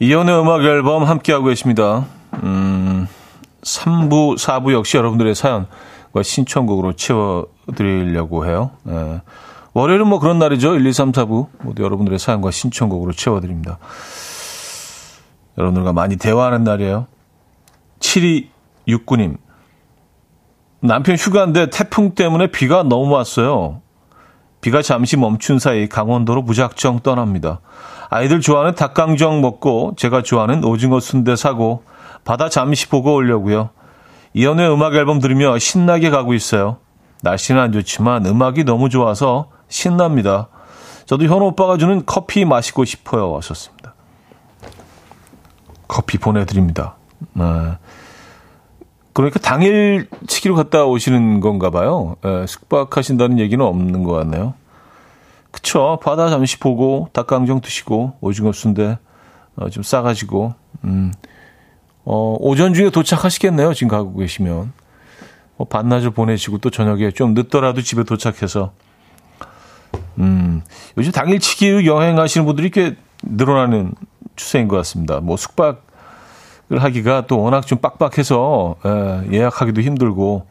이연의 0.00 0.40
음악 0.40 0.64
앨범 0.64 1.04
함께하고 1.04 1.46
계십니다. 1.46 2.06
음, 2.42 3.06
3부, 3.62 4.36
4부 4.36 4.72
역시 4.72 4.96
여러분들의 4.96 5.36
사연과 5.36 6.22
신청곡으로 6.22 6.94
채워드리려고 6.94 8.46
해요. 8.46 8.72
네. 8.82 9.20
월요일은 9.74 10.06
뭐 10.06 10.18
그런 10.18 10.38
날이죠. 10.38 10.74
1, 10.74 10.86
2, 10.86 10.92
3, 10.92 11.12
4부. 11.12 11.48
모두 11.62 11.82
여러분들의 11.82 12.18
사연과 12.18 12.50
신청곡으로 12.50 13.12
채워드립니다. 13.12 13.78
여러분들과 15.56 15.92
많이 15.92 16.16
대화하는 16.16 16.64
날이에요. 16.64 17.06
7269님. 18.00 19.38
남편 20.80 21.16
휴가인데 21.16 21.70
태풍 21.70 22.14
때문에 22.14 22.48
비가 22.48 22.82
너무 22.82 23.14
왔어요. 23.14 23.80
비가 24.60 24.82
잠시 24.82 25.16
멈춘 25.16 25.58
사이 25.58 25.88
강원도로 25.88 26.42
무작정 26.42 27.00
떠납니다. 27.00 27.60
아이들 28.10 28.40
좋아하는 28.40 28.74
닭강정 28.74 29.40
먹고 29.40 29.94
제가 29.96 30.22
좋아하는 30.22 30.64
오징어 30.64 31.00
순대 31.00 31.34
사고 31.34 31.82
바다 32.24 32.48
잠시 32.48 32.88
보고 32.88 33.14
오려고요. 33.14 33.70
이연의 34.34 34.70
음악 34.72 34.94
앨범 34.94 35.18
들으며 35.18 35.58
신나게 35.58 36.10
가고 36.10 36.34
있어요. 36.34 36.78
날씨는 37.22 37.60
안 37.60 37.72
좋지만 37.72 38.26
음악이 38.26 38.64
너무 38.64 38.88
좋아서 38.88 39.48
신납니다. 39.72 40.48
저도 41.06 41.24
현우 41.24 41.46
오빠가 41.46 41.78
주는 41.78 42.04
커피 42.04 42.44
마시고 42.44 42.84
싶어요. 42.84 43.34
하셨습니다. 43.38 43.94
커피 45.88 46.18
보내드립니다. 46.18 46.96
네. 47.32 47.44
그러니까 49.14 49.40
당일 49.40 50.08
치기로 50.26 50.54
갔다 50.54 50.84
오시는 50.84 51.40
건가 51.40 51.70
봐요. 51.70 52.16
네, 52.22 52.46
숙박하신다는 52.46 53.38
얘기는 53.38 53.64
없는 53.64 54.04
것 54.04 54.12
같네요. 54.12 54.54
그쵸. 55.50 55.98
바다 56.02 56.30
잠시 56.30 56.58
보고, 56.58 57.08
닭강정 57.12 57.60
드시고, 57.60 58.14
오징어 58.20 58.52
순대 58.52 58.98
어, 59.56 59.68
좀 59.68 59.82
싸가지고, 59.82 60.54
음, 60.84 61.12
어, 62.04 62.36
오전 62.40 62.72
중에 62.72 62.90
도착하시겠네요. 62.90 63.74
지금 63.74 63.88
가고 63.88 64.16
계시면. 64.16 64.72
뭐 65.56 65.66
반나절 65.66 66.10
보내시고 66.10 66.58
또 66.58 66.70
저녁에 66.70 67.10
좀 67.10 67.34
늦더라도 67.34 67.82
집에 67.82 68.04
도착해서 68.04 68.72
음, 68.72 68.91
요즘 70.98 71.12
당일치기 71.12 71.86
여행하시는 71.86 72.46
분들이 72.46 72.70
꽤 72.70 72.96
늘어나는 73.22 73.94
추세인 74.36 74.68
것 74.68 74.76
같습니다. 74.76 75.20
뭐 75.20 75.36
숙박을 75.36 75.80
하기가 76.70 77.26
또 77.26 77.40
워낙 77.40 77.66
좀 77.66 77.78
빡빡해서 77.78 78.76
예, 78.84 79.38
예약하기도 79.38 79.80
힘들고. 79.80 80.46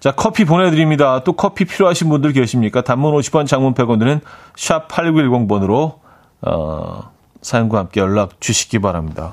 자, 0.00 0.12
커피 0.12 0.44
보내드립니다. 0.44 1.22
또 1.22 1.34
커피 1.34 1.64
필요하신 1.64 2.08
분들 2.08 2.32
계십니까? 2.32 2.82
단문 2.82 3.14
50원, 3.14 3.46
장문 3.46 3.74
100원 3.74 4.00
드는 4.00 4.20
샵 4.56 4.88
8910번으로, 4.88 6.00
어, 6.42 7.12
사연과 7.40 7.78
함께 7.78 8.00
연락 8.00 8.40
주시기 8.40 8.80
바랍니다. 8.80 9.32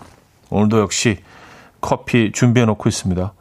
오늘도 0.51 0.79
역시 0.79 1.17
커피 1.81 2.31
준비해 2.31 2.67
놓고 2.67 2.87
있습니다. 2.87 3.33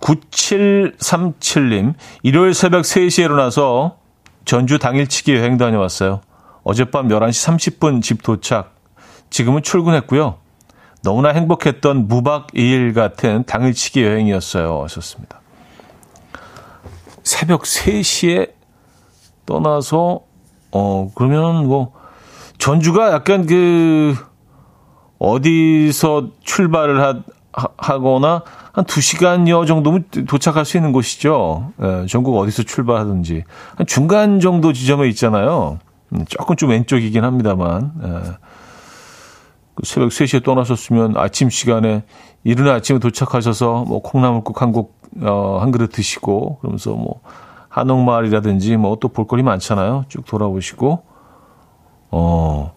9737님, 0.00 1.94
일요일 2.22 2.54
새벽 2.54 2.82
3시에 2.82 3.24
일어나서 3.24 3.98
전주 4.44 4.78
당일치기 4.78 5.34
여행 5.34 5.58
다녀왔어요. 5.58 6.22
어젯밤 6.62 7.08
11시 7.08 7.78
30분 7.78 8.02
집 8.02 8.22
도착. 8.22 8.74
지금은 9.30 9.62
출근했고요. 9.62 10.38
너무나 11.02 11.30
행복했던 11.30 12.08
무박 12.08 12.48
2일 12.48 12.94
같은 12.94 13.44
당일치기 13.44 14.02
여행이었어요. 14.02 14.82
하셨습니다. 14.82 15.40
새벽 17.22 17.62
3시에 17.62 18.52
떠나서, 19.46 20.20
어, 20.72 21.10
그러면 21.14 21.66
뭐, 21.66 21.92
전주가 22.58 23.12
약간 23.12 23.46
그, 23.46 24.14
어디서 25.18 26.30
출발을 26.42 27.00
하, 27.02 27.22
하거나 27.76 28.42
한 28.72 28.84
2시간여 28.84 29.66
정도면 29.66 30.04
도착할 30.28 30.64
수 30.64 30.76
있는 30.76 30.92
곳이죠. 30.92 31.72
예, 31.82 32.06
전국 32.06 32.38
어디서 32.38 32.62
출발하든지. 32.62 33.44
한 33.76 33.86
중간 33.86 34.40
정도 34.40 34.72
지점에 34.72 35.08
있잖아요. 35.08 35.78
음, 36.12 36.24
조금 36.28 36.56
좀 36.56 36.70
왼쪽이긴 36.70 37.24
합니다만. 37.24 37.92
예. 38.02 38.08
그 39.74 39.86
새벽 39.86 40.10
3시에 40.10 40.44
떠나셨으면 40.44 41.16
아침 41.16 41.50
시간에 41.50 42.04
이른 42.44 42.68
아침에 42.68 42.98
도착하셔서 42.98 43.84
뭐 43.86 44.00
콩나물국 44.02 44.60
한 44.62 44.72
곡, 44.72 45.00
어, 45.22 45.58
한 45.60 45.70
그릇 45.70 45.88
드시고 45.92 46.58
그러면서 46.58 46.90
뭐 46.92 47.20
한옥마을이라든지 47.68 48.76
뭐 48.76 48.96
또 49.00 49.08
볼거리 49.08 49.42
많잖아요. 49.42 50.04
쭉 50.08 50.26
돌아보시고, 50.26 51.02
어, 52.10 52.72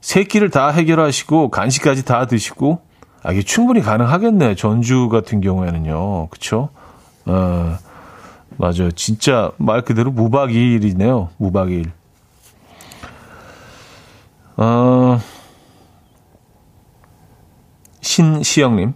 세 0.00 0.24
끼를 0.24 0.50
다 0.50 0.68
해결하시고 0.68 1.50
간식까지 1.50 2.04
다 2.04 2.26
드시고 2.26 2.80
아, 3.22 3.32
이게 3.32 3.42
충분히 3.42 3.80
가능하겠네. 3.80 4.56
전주 4.56 5.08
같은 5.08 5.40
경우에는요. 5.40 6.28
그쵸? 6.28 6.70
어, 7.26 7.76
맞아요. 8.56 8.90
진짜 8.92 9.52
말 9.58 9.82
그대로 9.82 10.10
무박 10.10 10.50
2일이네요. 10.50 11.28
무박 11.36 11.68
2일. 11.68 11.90
어, 14.56 15.20
신시영님. 18.00 18.94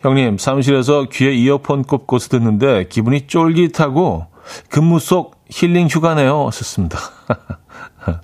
형님, 0.00 0.38
사무실에서 0.38 1.06
귀에 1.10 1.32
이어폰 1.32 1.82
꼽고서 1.84 2.28
듣는데 2.28 2.88
기분이 2.88 3.26
쫄깃하고 3.26 4.26
근무 4.68 4.98
속 4.98 5.36
힐링 5.48 5.88
휴가네요. 5.88 6.50
썼습니다. 6.52 6.98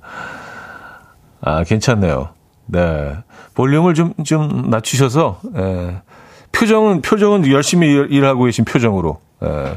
아, 1.41 1.65
괜찮네요. 1.65 2.40
네. 2.73 3.17
볼륨을 3.55 3.95
좀, 3.95 4.15
좀 4.25 4.71
낮추셔서, 4.71 5.41
예. 5.57 6.03
표정은, 6.53 7.03
표정은 7.03 7.51
열심히 7.51 7.89
일, 7.89 8.25
하고 8.25 8.45
계신 8.45 8.65
표정으로. 8.65 9.21
예. 9.43 9.77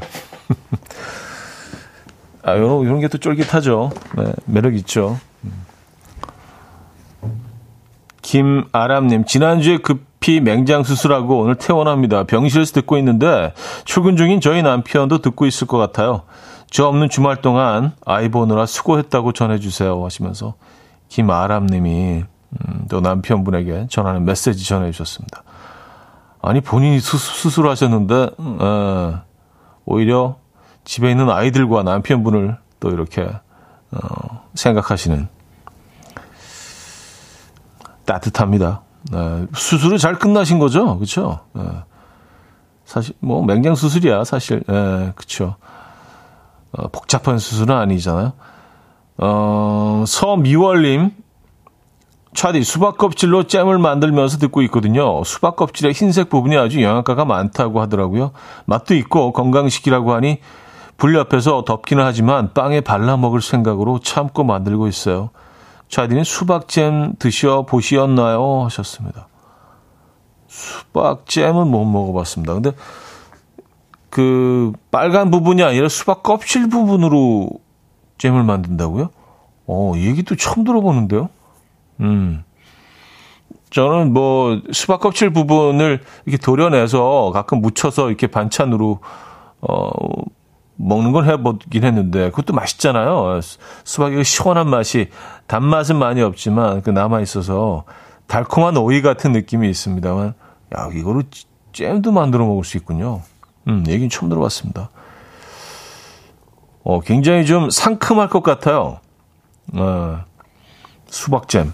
아, 2.42 2.56
요런, 2.56 2.84
요런 2.84 3.00
게 3.00 3.08
또 3.08 3.18
쫄깃하죠. 3.18 3.90
네, 4.18 4.32
매력 4.46 4.74
있죠. 4.76 5.18
김아람님, 8.22 9.24
지난주에 9.26 9.78
급히 9.78 10.40
맹장 10.40 10.82
수술하고 10.82 11.40
오늘 11.40 11.56
퇴원합니다. 11.56 12.24
병실에서 12.24 12.72
듣고 12.72 12.96
있는데 12.98 13.52
출근 13.84 14.16
중인 14.16 14.40
저희 14.40 14.62
남편도 14.62 15.18
듣고 15.18 15.46
있을 15.46 15.66
것 15.66 15.78
같아요. 15.78 16.22
저 16.70 16.86
없는 16.86 17.08
주말 17.10 17.36
동안 17.36 17.92
아이 18.04 18.28
보느라 18.30 18.66
수고했다고 18.66 19.32
전해주세요. 19.32 20.02
하시면서 20.04 20.54
김아람님이 21.08 22.24
음, 22.60 22.86
또 22.88 23.00
남편분에게 23.00 23.88
전하는 23.90 24.24
메시지 24.24 24.64
전해주셨습니다. 24.66 25.42
아니 26.42 26.60
본인이 26.60 27.00
수, 27.00 27.16
수술하셨는데 27.16 28.14
에, 28.14 29.14
오히려 29.84 30.36
집에 30.84 31.10
있는 31.10 31.30
아이들과 31.30 31.82
남편분을 31.82 32.58
또 32.80 32.90
이렇게 32.90 33.22
어, 33.90 34.44
생각하시는 34.54 35.28
따뜻합니다. 38.04 38.82
네, 39.10 39.46
수술이 39.54 39.98
잘 39.98 40.18
끝나신 40.18 40.58
거죠, 40.58 40.96
그렇죠? 40.96 41.40
네. 41.52 41.62
사실 42.84 43.14
뭐 43.20 43.42
맹장 43.44 43.74
수술이야, 43.74 44.24
사실, 44.24 44.62
네, 44.66 45.12
그렇죠. 45.14 45.56
어, 46.72 46.88
복잡한 46.88 47.38
수술은 47.38 47.74
아니잖아요. 47.74 48.32
어, 49.18 50.04
서미월님 50.06 51.12
차디 52.34 52.64
수박 52.64 52.98
껍질로 52.98 53.44
잼을 53.44 53.78
만들면서 53.78 54.38
듣고 54.38 54.62
있거든요. 54.62 55.22
수박 55.24 55.56
껍질의 55.56 55.92
흰색 55.92 56.28
부분이 56.28 56.56
아주 56.56 56.82
영양가가 56.82 57.24
많다고 57.24 57.80
하더라고요. 57.80 58.32
맛도 58.66 58.94
있고 58.94 59.32
건강식이라고 59.32 60.12
하니 60.12 60.40
불 60.96 61.14
옆에서 61.14 61.64
덮기는 61.64 62.04
하지만 62.04 62.52
빵에 62.52 62.80
발라 62.80 63.16
먹을 63.16 63.40
생각으로 63.40 64.00
참고 64.00 64.42
만들고 64.42 64.88
있어요. 64.88 65.30
차디는 65.88 66.24
수박잼 66.24 67.14
드셔 67.18 67.66
보시었나요? 67.66 68.64
하셨습니다. 68.64 69.28
수박잼은 70.48 71.68
못 71.68 71.84
먹어봤습니다. 71.84 72.54
근데 72.54 72.72
그 74.10 74.72
빨간 74.90 75.30
부분이 75.30 75.62
아니라 75.62 75.88
수박 75.88 76.22
껍질 76.22 76.68
부분으로 76.68 77.48
잼을 78.18 78.42
만든다고요? 78.42 79.10
어, 79.66 79.92
얘기도 79.96 80.36
처음 80.36 80.64
들어보는데요. 80.64 81.28
음. 82.00 82.44
저는 83.70 84.12
뭐 84.12 84.60
수박 84.72 85.00
껍질 85.00 85.30
부분을 85.30 86.00
이렇게 86.26 86.40
도려내서 86.40 87.32
가끔 87.34 87.60
묻혀서 87.60 88.08
이렇게 88.08 88.28
반찬으로 88.28 89.00
어 89.60 89.90
먹는 90.76 91.12
건 91.12 91.28
해보긴 91.28 91.84
했는데 91.84 92.30
그것도 92.30 92.52
맛있잖아요. 92.52 93.40
수박이 93.84 94.22
시원한 94.22 94.68
맛이 94.70 95.08
단맛은 95.48 95.96
많이 95.98 96.22
없지만 96.22 96.82
그 96.82 96.90
남아 96.90 97.20
있어서 97.20 97.84
달콤한 98.26 98.76
오이 98.76 99.02
같은 99.02 99.32
느낌이 99.32 99.68
있습니다만 99.70 100.34
야 100.76 100.88
이거로 100.94 101.22
잼도 101.72 102.12
만들어 102.12 102.46
먹을 102.46 102.64
수 102.64 102.76
있군요. 102.76 103.22
음 103.66 103.84
얘기는 103.88 104.08
처음 104.08 104.28
들어봤습니다. 104.28 104.90
어 106.84 107.00
굉장히 107.00 107.44
좀 107.44 107.70
상큼할 107.70 108.28
것 108.28 108.42
같아요. 108.42 109.00
어, 109.74 110.24
수박잼. 111.06 111.72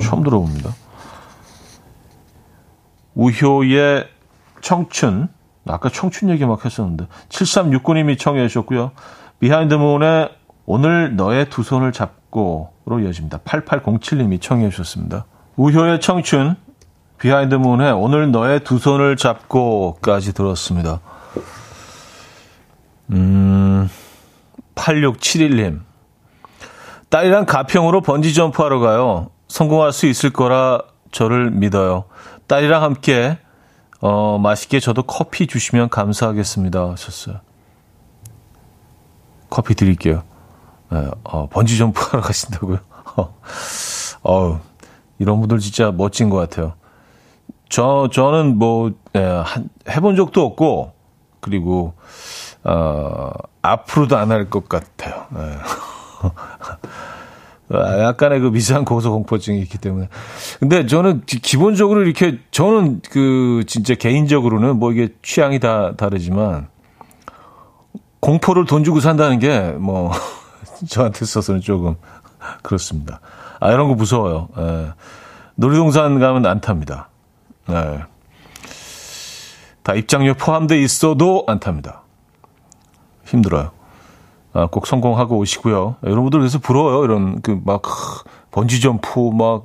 처음 0.00 0.22
들어봅니다. 0.22 0.70
우효의 3.14 4.08
청춘. 4.60 5.28
아까 5.68 5.88
청춘 5.88 6.30
얘기 6.30 6.44
막 6.44 6.64
했었는데. 6.64 7.06
7369님이 7.28 8.18
청해 8.18 8.46
주셨고요. 8.48 8.92
비하인드 9.40 9.74
문의 9.74 10.30
오늘 10.64 11.16
너의 11.16 11.48
두 11.48 11.62
손을 11.62 11.92
잡고로 11.92 13.00
이어집니다. 13.02 13.38
8807님이 13.38 14.40
청해 14.40 14.70
주셨습니다. 14.70 15.24
우효의 15.56 16.00
청춘. 16.00 16.56
비하인드 17.18 17.54
문의 17.54 17.92
오늘 17.92 18.30
너의 18.30 18.60
두 18.60 18.78
손을 18.78 19.16
잡고까지 19.16 20.34
들었습니다. 20.34 21.00
음, 23.10 23.88
8671님. 24.74 25.80
딸이랑 27.08 27.46
가평으로 27.46 28.02
번지 28.02 28.34
점프하러 28.34 28.80
가요. 28.80 29.30
성공할 29.48 29.92
수 29.92 30.06
있을 30.06 30.30
거라 30.32 30.82
저를 31.12 31.50
믿어요. 31.50 32.04
딸이랑 32.46 32.82
함께 32.82 33.38
어, 34.00 34.38
맛있게 34.38 34.80
저도 34.80 35.02
커피 35.02 35.46
주시면 35.46 35.88
감사하겠습니다. 35.88 36.90
하셨어요. 36.90 37.40
커피 39.48 39.74
드릴게요. 39.74 40.22
네, 40.90 41.08
어, 41.24 41.48
번지 41.48 41.78
점프 41.78 42.00
하러 42.10 42.22
가신다고요? 42.22 42.78
어, 44.22 44.60
이런 45.18 45.40
분들 45.40 45.58
진짜 45.58 45.90
멋진 45.92 46.28
것 46.30 46.36
같아요. 46.36 46.74
저, 47.68 48.08
저는 48.12 48.58
뭐, 48.58 48.92
예, 49.16 49.20
한, 49.20 49.68
해본 49.88 50.14
적도 50.16 50.44
없고, 50.44 50.92
그리고, 51.40 51.94
어, 52.64 53.30
앞으로도 53.62 54.16
안 54.16 54.30
할 54.30 54.50
것 54.50 54.68
같아요. 54.68 55.26
예. 55.36 55.58
아, 57.70 57.98
약간의 58.00 58.40
그 58.40 58.46
미세한 58.48 58.84
고소 58.84 59.10
공포증이 59.12 59.60
있기 59.60 59.78
때문에. 59.78 60.08
근데 60.60 60.86
저는 60.86 61.22
기본적으로 61.26 62.02
이렇게 62.02 62.38
저는 62.50 63.00
그 63.10 63.64
진짜 63.66 63.94
개인적으로는 63.94 64.78
뭐 64.78 64.92
이게 64.92 65.08
취향이 65.22 65.58
다 65.58 65.94
다르지만 65.96 66.68
공포를 68.20 68.64
돈 68.66 68.84
주고 68.84 69.00
산다는 69.00 69.38
게 69.38 69.74
뭐 69.78 70.12
저한테 70.88 71.20
있어서는 71.24 71.60
조금 71.60 71.96
그렇습니다. 72.62 73.20
아, 73.60 73.72
이런 73.72 73.88
거 73.88 73.94
무서워요. 73.94 74.48
예. 74.58 74.92
놀이동산 75.54 76.18
가면 76.20 76.46
안 76.46 76.60
탑니다. 76.60 77.08
예. 77.70 78.04
다 79.82 79.94
입장료 79.94 80.34
포함돼 80.34 80.80
있어도 80.82 81.44
안 81.46 81.58
탑니다. 81.60 82.02
힘들어요. 83.24 83.70
아, 84.56 84.66
꼭 84.66 84.86
성공하고 84.86 85.36
오시고요. 85.36 85.96
여러분들 86.04 86.40
그래서 86.40 86.58
부러워요. 86.58 87.04
이런 87.04 87.40
그 87.42 87.60
막 87.64 87.82
번지 88.50 88.80
점프 88.80 89.20
막 89.34 89.64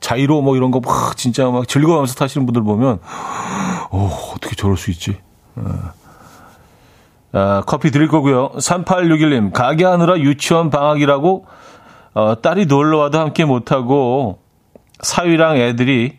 자이로 0.00 0.42
뭐 0.42 0.56
이런 0.56 0.72
거 0.72 0.80
막 0.80 1.16
진짜 1.16 1.48
막 1.50 1.68
즐거워하면서 1.68 2.14
타시는 2.16 2.44
분들 2.46 2.62
보면 2.64 2.98
어, 3.90 4.10
어떻게 4.34 4.56
저럴 4.56 4.76
수 4.76 4.90
있지? 4.90 5.16
아, 7.32 7.62
커피 7.66 7.90
드릴 7.90 8.08
거고요. 8.08 8.50
3861님, 8.52 9.52
가게 9.52 9.84
하느라 9.84 10.18
유치원 10.18 10.70
방학이라고 10.70 11.46
어, 12.14 12.40
딸이 12.40 12.66
놀러 12.66 12.98
와도 12.98 13.18
함께 13.18 13.44
못 13.44 13.72
하고 13.72 14.38
사위랑 15.00 15.56
애들이 15.56 16.18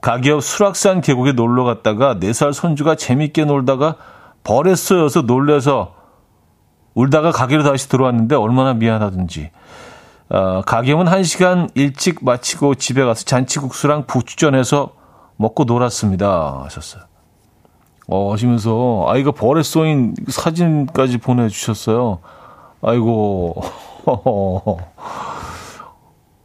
가게옆 0.00 0.42
수락산 0.42 1.00
계곡에 1.00 1.32
놀러 1.32 1.64
갔다가 1.64 2.14
4살 2.16 2.52
손주가 2.52 2.96
재밌게 2.96 3.44
놀다가 3.44 3.96
벌에 4.42 4.74
쏘여서 4.74 5.22
놀래서 5.22 5.94
울다가 6.94 7.30
가게로 7.30 7.62
다시 7.62 7.88
들어왔는데 7.88 8.34
얼마나 8.36 8.74
미안하든지. 8.74 9.50
어, 10.30 10.62
가게은 10.62 11.04
1시간 11.04 11.70
일찍 11.74 12.24
마치고 12.24 12.76
집에 12.76 13.04
가서 13.04 13.24
잔치국수랑 13.24 14.06
부추전 14.06 14.54
해서 14.54 14.92
먹고 15.36 15.64
놀았습니다. 15.64 16.60
하셨어요. 16.64 17.02
어, 18.08 18.32
하시면서 18.32 19.06
아이가 19.08 19.30
벌에 19.32 19.62
쏘인 19.62 20.14
사진까지 20.28 21.18
보내주셨어요. 21.18 22.20
아이고. 22.82 23.62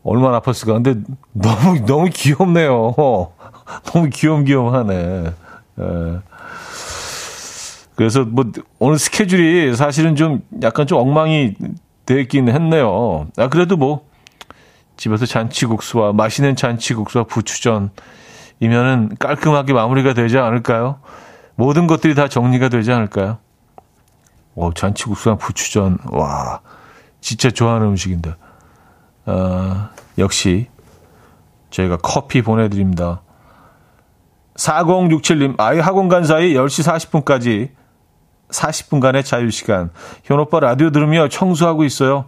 얼마나 0.03 0.39
아팠을까. 0.39 0.81
근데 0.81 0.95
너무, 1.33 1.85
너무 1.85 2.09
귀엽네요. 2.13 2.95
너무 3.91 4.09
귀염귀염하네. 4.11 5.33
예. 5.79 6.19
그래서 7.97 8.23
뭐 8.23 8.45
오늘 8.77 8.99
스케줄이 8.99 9.75
사실은 9.75 10.15
좀 10.15 10.43
약간 10.61 10.85
좀 10.85 10.99
엉망이 10.99 11.55
되긴 12.05 12.47
했네요. 12.47 13.27
아, 13.37 13.49
그래도 13.49 13.75
뭐 13.75 14.05
집에서 14.97 15.25
잔치국수와 15.25 16.13
맛있는 16.13 16.55
잔치국수와 16.55 17.23
부추전이면은 17.23 17.89
깔끔하게 19.17 19.73
마무리가 19.73 20.13
되지 20.13 20.37
않을까요? 20.37 20.99
모든 21.55 21.87
것들이 21.87 22.13
다 22.13 22.27
정리가 22.27 22.69
되지 22.69 22.91
않을까요? 22.91 23.39
오, 24.53 24.71
잔치국수랑 24.73 25.39
부추전, 25.39 25.97
와, 26.11 26.61
진짜 27.19 27.49
좋아하는 27.49 27.87
음식인데. 27.87 28.35
어, 29.25 29.89
역시 30.19 30.67
저희가 31.71 31.97
커피 31.97 32.43
보내드립니다. 32.43 33.21
4067님, 34.55 35.59
아이 35.59 35.79
학원 35.79 36.09
간 36.09 36.23
사이 36.23 36.53
10시 36.53 37.23
40분까지 37.23 37.69
40분간의 38.49 39.25
자유시간. 39.25 39.91
현오빠 40.23 40.59
라디오 40.59 40.89
들으며 40.91 41.27
청소하고 41.27 41.83
있어요. 41.83 42.25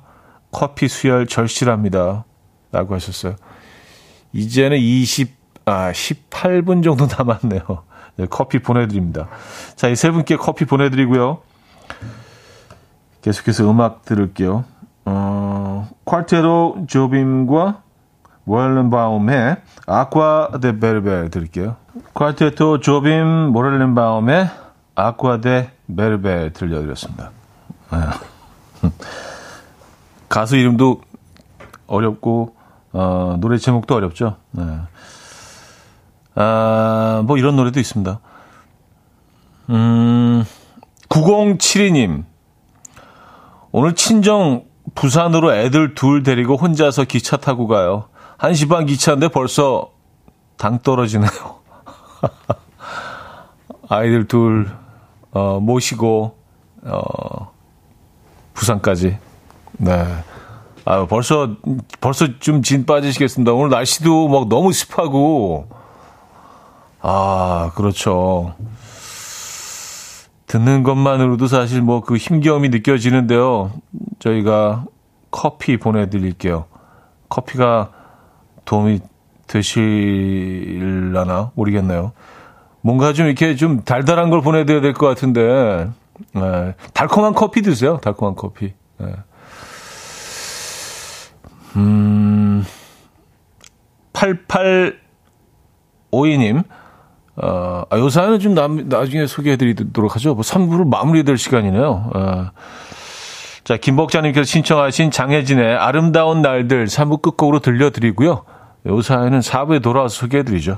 커피 0.52 0.88
수혈 0.88 1.28
절실합니다. 1.28 2.26
라고 2.72 2.96
하셨어요. 2.96 3.36
이제는 4.34 4.78
20, 4.78 5.36
아, 5.66 5.92
18분 5.92 6.84
정도 6.84 7.08
남았네요. 7.08 7.84
네, 8.18 8.26
커피 8.30 8.60
보내드립니다. 8.60 9.28
자, 9.76 9.88
이 9.88 9.96
세 9.96 10.12
분께 10.12 10.36
커피 10.36 10.66
보내드리고요. 10.66 11.40
계속해서 13.22 13.70
음악 13.70 14.06
들을게요. 14.06 14.66
어, 15.06 15.90
Quarteto 16.06 16.86
Jobim과 16.88 17.82
Morelenbaum의 18.44 19.58
Água 19.86 20.60
de 20.62 20.80
Beber 20.80 21.30
들을게요. 21.30 21.76
Quarteto 22.14 22.80
Jobim 22.80 23.26
Morelenbaum의 23.52 24.50
Água 25.00 25.42
de 25.42 25.72
Beber 25.96 26.54
들려드렸습니다. 26.54 27.32
네. 27.92 28.90
가수 30.30 30.58
이름도 30.58 31.02
어렵고 31.88 32.56
어, 32.92 33.38
노래 33.40 33.58
제목도 33.58 33.96
어렵죠. 33.96 34.38
네. 34.52 34.64
아, 36.36 37.24
뭐 37.26 37.38
이런 37.38 37.56
노래도 37.56 37.80
있습니다. 37.80 38.20
음, 39.70 40.44
9072님. 41.10 42.26
오늘 43.72 43.94
친정 43.94 44.64
부산으로 44.96 45.54
애들 45.54 45.94
둘 45.94 46.24
데리고 46.24 46.56
혼자서 46.56 47.06
기차 47.06 47.38
타고 47.38 47.68
가요. 47.68 48.10
1시 48.40 48.70
반 48.70 48.86
기차인데 48.86 49.28
벌써 49.28 49.92
당 50.58 50.80
떨어지네요. 50.80 51.30
아이들 53.90 54.28
둘, 54.28 54.70
어, 55.32 55.60
모시고, 55.60 56.36
어, 56.84 57.52
부산까지. 58.54 59.18
네. 59.74 60.06
아, 60.86 61.06
벌써, 61.06 61.56
벌써 62.02 62.40
좀 62.40 62.62
진 62.64 62.86
빠지시겠습니다. 62.86 63.54
오늘 63.54 63.70
날씨도 63.70 64.28
막 64.28 64.50
너무 64.50 64.74
습하고, 64.74 65.68
아, 67.02 67.72
그렇죠. 67.76 68.56
듣는 70.48 70.82
것만으로도 70.84 71.48
사실 71.48 71.82
뭐 71.82 72.02
그 72.02 72.18
힘겨움이 72.18 72.70
느껴지는데요. 72.70 73.72
저희가 74.18 74.86
커피 75.30 75.78
보내드릴게요. 75.78 76.66
커피가 77.30 77.92
도움이 78.66 79.00
되실라나 79.46 81.52
모르겠네요. 81.54 82.14
뭔가 82.82 83.14
좀 83.14 83.28
이렇게 83.28 83.56
좀 83.56 83.82
달달한 83.84 84.30
걸 84.30 84.42
보내드려야 84.42 84.82
될 84.82 84.94
것 84.94 85.08
같은데, 85.08 85.90
네. 86.34 86.76
달콤한 86.94 87.34
커피 87.34 87.62
드세요. 87.62 87.98
달콤한 88.02 88.36
커피. 88.36 88.74
네. 88.98 89.14
음, 91.76 92.66
8852님, 94.14 96.64
어, 97.42 97.84
아, 97.90 97.98
요 97.98 98.10
사연은 98.10 98.40
좀 98.40 98.54
남, 98.54 98.90
나중에 98.90 99.28
소개해드리도록 99.28 100.16
하죠. 100.16 100.34
뭐 100.34 100.44
3부를 100.44 100.88
마무리될 100.88 101.38
시간이네요. 101.38 102.12
어. 102.14 102.48
자, 103.64 103.78
김복자님께서 103.78 104.44
신청하신 104.46 105.12
장혜진의 105.12 105.78
아름다운 105.78 106.42
날들 106.42 106.88
3부 106.88 107.22
끝곡으로 107.22 107.60
들려드리고요. 107.60 108.44
요 108.88 109.02
사연은 109.02 109.40
4부에 109.42 109.82
돌아와서 109.82 110.16
소개해드리죠. 110.16 110.78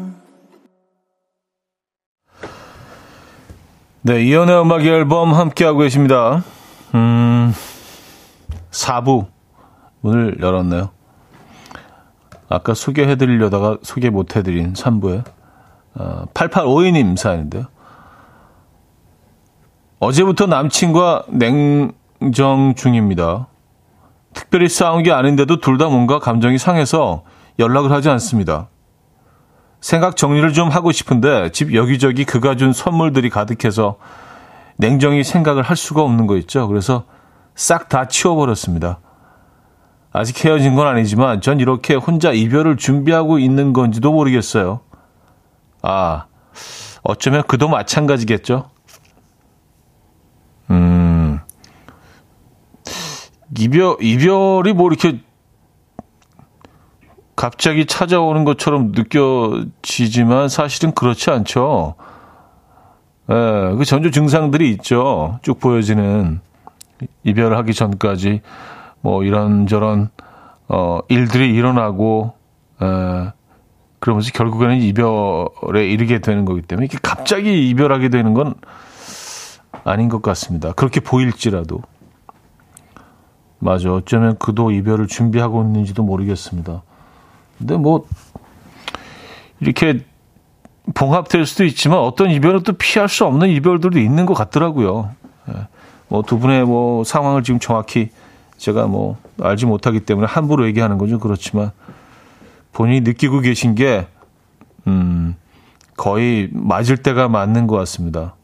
네 4.03 4.23
이현우의 4.23 4.61
음악 4.61 4.85
앨범 4.85 5.33
함께하고 5.33 5.79
계십니다 5.79 6.43
음 6.95 7.53
4부 8.71 9.27
문을 10.01 10.37
열었네요 10.41 10.89
아까 12.49 12.73
소개해드리려다가 12.73 13.77
소개 13.83 14.09
못해드린 14.09 14.73
3부에 14.73 15.23
어, 15.93 16.23
8852님 16.33 17.17
사연인데요. 17.17 17.65
어제부터 19.99 20.47
남친과 20.47 21.25
냉정 21.29 22.75
중입니다. 22.75 23.47
특별히 24.33 24.67
싸운 24.69 25.03
게 25.03 25.11
아닌데도 25.11 25.59
둘 25.59 25.77
다 25.77 25.87
뭔가 25.87 26.19
감정이 26.19 26.57
상해서 26.57 27.23
연락을 27.59 27.91
하지 27.91 28.09
않습니다. 28.09 28.67
생각 29.81 30.15
정리를 30.15 30.53
좀 30.53 30.69
하고 30.69 30.91
싶은데 30.91 31.51
집 31.51 31.73
여기저기 31.73 32.23
그가 32.23 32.55
준 32.55 32.71
선물들이 32.71 33.29
가득해서 33.29 33.97
냉정히 34.77 35.23
생각을 35.23 35.63
할 35.63 35.75
수가 35.75 36.03
없는 36.03 36.27
거 36.27 36.37
있죠. 36.37 36.67
그래서 36.67 37.05
싹 37.55 37.89
다 37.89 38.07
치워버렸습니다. 38.07 38.99
아직 40.13 40.45
헤어진 40.45 40.75
건 40.75 40.87
아니지만 40.87 41.41
전 41.41 41.59
이렇게 41.59 41.95
혼자 41.95 42.31
이별을 42.31 42.77
준비하고 42.77 43.39
있는 43.39 43.73
건지도 43.73 44.11
모르겠어요. 44.11 44.81
아, 45.81 46.25
어쩌면 47.01 47.43
그도 47.47 47.67
마찬가지겠죠? 47.67 48.69
음, 50.69 51.39
이별, 53.57 53.97
이별이 54.01 54.73
뭐 54.73 54.89
이렇게 54.89 55.21
갑자기 57.41 57.87
찾아오는 57.87 58.43
것처럼 58.43 58.91
느껴지지만 58.91 60.47
사실은 60.47 60.91
그렇지 60.91 61.31
않죠. 61.31 61.95
예, 63.31 63.75
그 63.75 63.83
전조 63.83 64.11
증상들이 64.11 64.69
있죠. 64.73 65.39
쭉 65.41 65.59
보여지는 65.59 66.39
이별을 67.23 67.57
하기 67.57 67.73
전까지 67.73 68.41
뭐 69.01 69.23
이런저런 69.23 70.11
어 70.67 70.99
일들이 71.09 71.51
일어나고 71.55 72.35
에, 72.79 73.31
그러면서 73.99 74.29
결국에는 74.33 74.75
이별에 74.79 75.87
이르게 75.89 76.19
되는 76.19 76.45
거기 76.45 76.61
때문에 76.61 76.85
이렇게 76.85 76.99
갑자기 77.01 77.67
이별하게 77.69 78.09
되는 78.09 78.35
건 78.35 78.53
아닌 79.83 80.09
것 80.09 80.21
같습니다. 80.21 80.73
그렇게 80.73 80.99
보일지라도. 80.99 81.81
맞아. 83.57 83.91
어쩌면 83.91 84.37
그도 84.37 84.69
이별을 84.69 85.07
준비하고 85.07 85.63
있는지도 85.63 86.03
모르겠습니다. 86.03 86.83
근데 87.61 87.77
뭐, 87.77 88.05
이렇게 89.59 90.03
봉합될 90.95 91.45
수도 91.45 91.63
있지만 91.63 91.99
어떤 91.99 92.31
이별은 92.31 92.63
또 92.63 92.73
피할 92.73 93.07
수 93.07 93.25
없는 93.25 93.49
이별들도 93.49 93.99
있는 93.99 94.25
것 94.25 94.33
같더라고요. 94.33 95.11
예. 95.49 95.67
뭐두 96.07 96.39
분의 96.39 96.65
뭐 96.65 97.03
상황을 97.03 97.43
지금 97.43 97.59
정확히 97.59 98.09
제가 98.57 98.87
뭐 98.87 99.17
알지 99.39 99.65
못하기 99.65 100.01
때문에 100.01 100.27
함부로 100.27 100.65
얘기하는 100.65 100.97
건 100.97 101.07
좀 101.07 101.19
그렇지만 101.19 101.71
본인이 102.73 103.01
느끼고 103.01 103.41
계신 103.41 103.75
게, 103.75 104.07
음, 104.87 105.35
거의 105.97 106.49
맞을 106.51 106.97
때가 106.97 107.27
맞는 107.29 107.67
것 107.67 107.75
같습니다. 107.77 108.35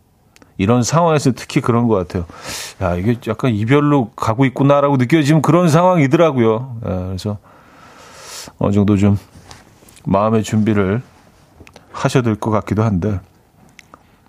이런 0.58 0.84
상황에서 0.84 1.32
특히 1.34 1.62
그런 1.62 1.88
것 1.88 1.96
같아요. 1.96 2.26
야, 2.82 2.96
이게 2.96 3.16
약간 3.28 3.54
이별로 3.54 4.10
가고 4.16 4.46
있구나라고 4.46 4.98
느껴지면 4.98 5.42
그런 5.42 5.70
상황이더라고요. 5.70 6.78
예, 6.86 6.90
그래서 6.90 7.38
어느 8.60 8.72
정도 8.74 8.98
좀 8.98 9.18
마음의 10.06 10.44
준비를 10.44 11.02
하셔야 11.92 12.24
될 12.24 12.36
것 12.36 12.52
같기도 12.52 12.84
한데, 12.84 13.20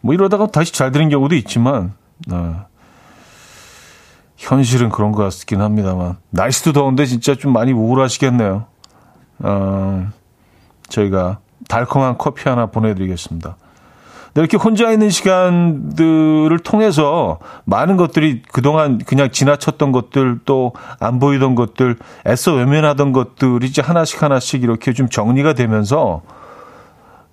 뭐 0.00 0.14
이러다가 0.14 0.46
다시 0.46 0.72
잘 0.72 0.90
되는 0.92 1.08
경우도 1.08 1.34
있지만, 1.36 1.92
어, 2.30 2.66
현실은 4.36 4.88
그런 4.88 5.12
것 5.12 5.22
같긴 5.24 5.60
합니다만, 5.60 6.16
날씨도 6.30 6.72
더운데 6.72 7.04
진짜 7.06 7.34
좀 7.34 7.52
많이 7.52 7.72
우울하시겠네요. 7.72 8.66
어, 9.40 10.08
저희가 10.88 11.38
달콤한 11.68 12.16
커피 12.18 12.48
하나 12.48 12.66
보내드리겠습니다. 12.66 13.56
이렇게 14.34 14.56
혼자 14.56 14.90
있는 14.90 15.10
시간들을 15.10 16.58
통해서 16.60 17.38
많은 17.64 17.96
것들이 17.96 18.42
그동안 18.52 18.98
그냥 18.98 19.30
지나쳤던 19.30 19.92
것들 19.92 20.40
또 20.44 20.72
안 21.00 21.18
보이던 21.18 21.54
것들 21.54 21.96
애써 22.26 22.54
외면하던 22.54 23.12
것들이 23.12 23.66
이제 23.66 23.82
하나씩 23.82 24.22
하나씩 24.22 24.62
이렇게 24.62 24.92
좀 24.92 25.08
정리가 25.08 25.52
되면서 25.54 26.22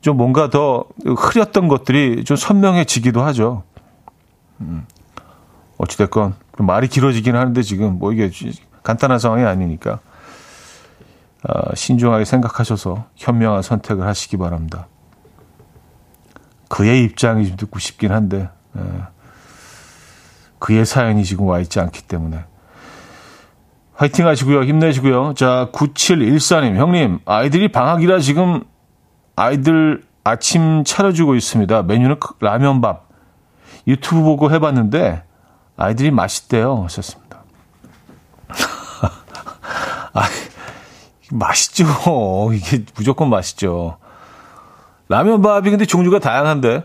좀 0.01 0.17
뭔가 0.17 0.49
더 0.49 0.85
흐렸던 1.05 1.67
것들이 1.67 2.23
좀 2.25 2.37
선명해지기도 2.37 3.21
하죠. 3.23 3.63
음. 4.61 4.85
어찌됐건 5.77 6.35
말이 6.59 6.87
길어지긴 6.87 7.35
하는데 7.35 7.61
지금 7.61 7.99
뭐 7.99 8.13
이게 8.13 8.31
간단한 8.83 9.19
상황이 9.19 9.43
아니니까 9.43 9.99
어, 11.47 11.75
신중하게 11.75 12.25
생각하셔서 12.25 13.05
현명한 13.15 13.61
선택을 13.61 14.05
하시기 14.05 14.37
바랍니다. 14.37 14.87
그의 16.69 17.03
입장이 17.03 17.47
좀 17.47 17.57
듣고 17.57 17.79
싶긴 17.79 18.11
한데 18.11 18.49
에, 18.75 18.79
예. 18.79 19.03
그의 20.59 20.85
사연이 20.85 21.23
지금 21.23 21.47
와 21.47 21.59
있지 21.59 21.79
않기 21.79 22.03
때문에 22.03 22.43
화이팅 23.95 24.27
하시고요. 24.27 24.63
힘내시고요. 24.63 25.33
자, 25.35 25.69
9714님, 25.71 26.75
형님, 26.75 27.19
아이들이 27.25 27.71
방학이라 27.71 28.19
지금 28.19 28.63
아이들 29.35 30.03
아침 30.23 30.83
차려주고 30.83 31.35
있습니다. 31.35 31.83
메뉴는 31.83 32.19
라면밥. 32.39 33.07
유튜브 33.87 34.21
보고 34.23 34.51
해봤는데 34.51 35.23
아이들이 35.77 36.11
맛있대요. 36.11 36.83
하셨습니다. 36.85 37.43
아, 40.13 40.23
맛있죠. 41.31 41.85
이게 42.53 42.83
무조건 42.95 43.29
맛있죠. 43.29 43.97
라면밥이 45.07 45.69
근데 45.69 45.85
종류가 45.85 46.19
다양한데 46.19 46.83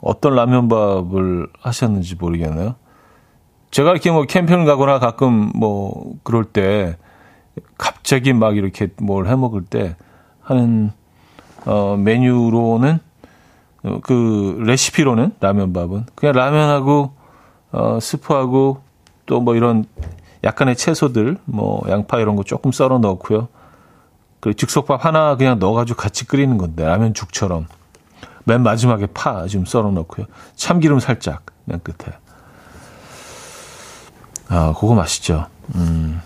어떤 0.00 0.34
라면밥을 0.34 1.48
하셨는지 1.60 2.14
모르겠네요. 2.16 2.74
제가 3.70 3.90
이렇게 3.90 4.10
뭐 4.10 4.24
캠핑을 4.24 4.64
가거나 4.64 4.98
가끔 4.98 5.50
뭐 5.54 6.12
그럴 6.22 6.44
때 6.44 6.96
갑자기 7.76 8.32
막 8.32 8.56
이렇게 8.56 8.88
뭘 8.96 9.26
해 9.26 9.36
먹을 9.36 9.62
때 9.62 9.96
하는 10.40 10.90
어 11.66 11.96
메뉴로는 11.96 12.98
그 14.02 14.56
레시피로는 14.64 15.32
라면밥은 15.40 16.06
그냥 16.14 16.34
라면하고 16.34 17.12
어 17.72 17.98
스프하고 18.00 18.80
또 19.26 19.40
뭐 19.40 19.54
이런 19.54 19.84
약간의 20.44 20.76
채소들 20.76 21.36
뭐 21.44 21.82
양파 21.90 22.18
이런 22.20 22.36
거 22.36 22.42
조금 22.44 22.72
썰어 22.72 22.98
넣고요. 22.98 23.48
그 24.40 24.54
즉석밥 24.54 25.04
하나 25.04 25.36
그냥 25.36 25.58
넣어가지고 25.58 25.96
같이 25.96 26.26
끓이는 26.26 26.58
건데 26.58 26.84
라면 26.84 27.14
죽처럼. 27.14 27.66
맨 28.44 28.62
마지막에 28.62 29.06
파 29.06 29.46
좀 29.46 29.64
썰어 29.66 29.90
넣고요. 29.90 30.26
참기름 30.56 31.00
살짝 31.00 31.44
맨 31.64 31.80
끝에. 31.80 32.16
아 34.48 34.72
그거 34.78 34.94
맛있죠. 34.94 35.46
음 35.74 36.20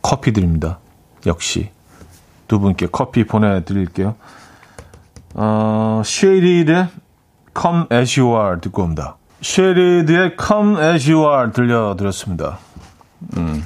커피 0.00 0.32
드립니다. 0.32 0.78
역시. 1.26 1.70
두 2.48 2.58
분께 2.58 2.86
커피 2.90 3.24
보내드릴게요. 3.24 4.16
어 5.34 6.02
쉐리드의 6.04 6.88
Come 7.58 7.84
As 7.92 8.18
You 8.20 8.36
Are 8.36 8.60
듣고 8.60 8.82
옵니다. 8.82 9.16
쉐리드의 9.40 10.36
Come 10.38 10.80
As 10.82 11.10
You 11.10 11.30
Are 11.32 11.52
들려드렸습니다. 11.52 12.58
음 13.36 13.64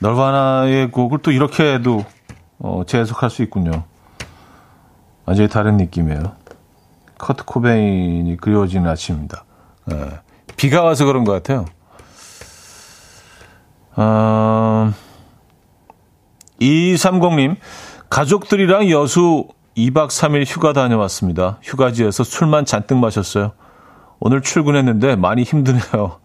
널바나의 0.00 0.90
곡을 0.90 1.20
또 1.22 1.30
이렇게 1.30 1.74
해도 1.74 2.04
어, 2.60 2.82
재해석할 2.86 3.30
수 3.30 3.42
있군요. 3.42 3.84
완전히 5.24 5.48
다른 5.48 5.76
느낌이에요. 5.76 6.36
커트 7.18 7.44
코베인이 7.44 8.36
그리워지는 8.36 8.88
아침입니다. 8.88 9.44
예. 9.92 10.20
비가 10.56 10.82
와서 10.82 11.04
그런 11.04 11.24
것 11.24 11.32
같아요. 11.32 11.64
어, 13.96 14.92
230님, 16.60 17.56
가족들이랑 18.08 18.90
여수 18.90 19.48
2박 19.76 20.08
3일 20.08 20.44
휴가 20.46 20.72
다녀왔습니다. 20.72 21.58
휴가지에서 21.62 22.24
술만 22.24 22.64
잔뜩 22.66 22.96
마셨어요. 22.98 23.52
오늘 24.18 24.42
출근했는데 24.42 25.16
많이 25.16 25.42
힘드네요. 25.42 26.20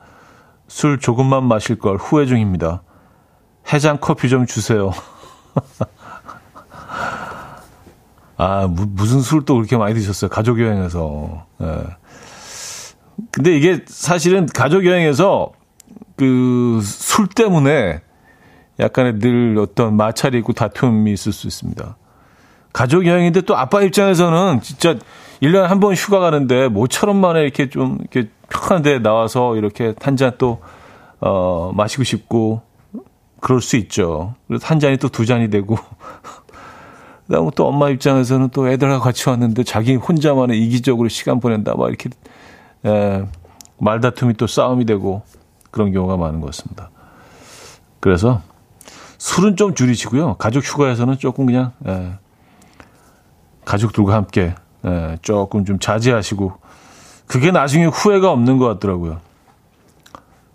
술 0.68 1.00
조금만 1.00 1.46
마실 1.46 1.80
걸 1.80 1.98
후회 1.98 2.26
중입니다. 2.26 2.82
해장 3.72 3.98
커피 4.02 4.30
좀 4.30 4.46
주세요. 4.46 4.92
아, 8.38 8.68
무, 8.68 8.86
무슨 8.90 9.22
술 9.22 9.46
또 9.46 9.56
그렇게 9.56 9.78
많이 9.78 9.94
드셨어요? 9.96 10.30
가족 10.30 10.60
여행에서. 10.60 11.46
예. 11.62 11.84
근데 13.32 13.56
이게 13.58 13.82
사실은 13.88 14.46
가족 14.46 14.86
여행에서 14.86 15.52
그 16.18 16.80
술 16.84 17.28
때문에 17.28 18.02
약간의 18.80 19.20
늘 19.20 19.58
어떤 19.58 19.96
마찰이 19.96 20.38
있고 20.40 20.54
다툼이 20.54 21.12
있을 21.14 21.32
수 21.32 21.48
있습니다. 21.48 21.96
가족 22.74 23.06
여행인데 23.06 23.42
또 23.42 23.56
아빠 23.58 23.82
입장에서는 23.82 24.62
진짜 24.62 24.96
1년에 25.42 25.62
한 25.64 25.80
번 25.80 25.94
휴가 25.94 26.20
가는데 26.20 26.68
모처럼 26.68 27.18
만에 27.18 27.42
이렇게 27.42 27.70
좀 27.70 27.98
이렇게 28.02 28.30
편한 28.50 28.82
데 28.82 29.00
나와서 29.00 29.56
이렇게 29.56 29.94
한 30.02 30.18
잔 30.18 30.34
또, 30.38 30.60
어, 31.22 31.72
마시고 31.74 32.04
싶고 32.04 32.62
그럴 33.40 33.62
수 33.62 33.78
있죠. 33.78 34.36
그래서 34.48 34.68
한 34.68 34.80
잔이 34.80 34.98
또 34.98 35.08
두 35.10 35.26
잔이 35.26 35.50
되고 35.50 35.78
그다음에 37.28 37.50
또 37.56 37.68
엄마 37.68 37.90
입장에서는 37.90 38.50
또 38.50 38.70
애들하고 38.70 39.04
같이 39.04 39.28
왔는데 39.30 39.64
자기 39.64 39.96
혼자만의 39.96 40.62
이기적으로 40.62 41.10
시간 41.10 41.40
보낸다. 41.40 41.76
막 41.76 41.88
이렇게 41.88 42.10
에, 42.86 43.26
말다툼이 43.78 44.36
또 44.36 44.48
싸움이 44.48 44.86
되고 44.86 45.24
그런 45.72 45.92
경우가 45.92 46.18
많은 46.18 46.40
것 46.40 46.48
같습니다. 46.48 46.90
그래서 48.00 48.42
술은 49.18 49.56
좀 49.56 49.74
줄이시고요. 49.74 50.36
가족 50.36 50.64
휴가에서는 50.64 51.18
조금 51.18 51.48
그냥 51.48 51.72
에, 51.88 52.14
가족들과 53.66 54.14
함께 54.14 54.54
에, 54.86 55.18
조금 55.24 55.66
좀 55.66 55.80
자제하시고 55.80 56.54
그게 57.26 57.50
나중에 57.50 57.86
후회가 57.86 58.32
없는 58.32 58.60
것 58.60 58.68
같더라고요. 58.68 59.20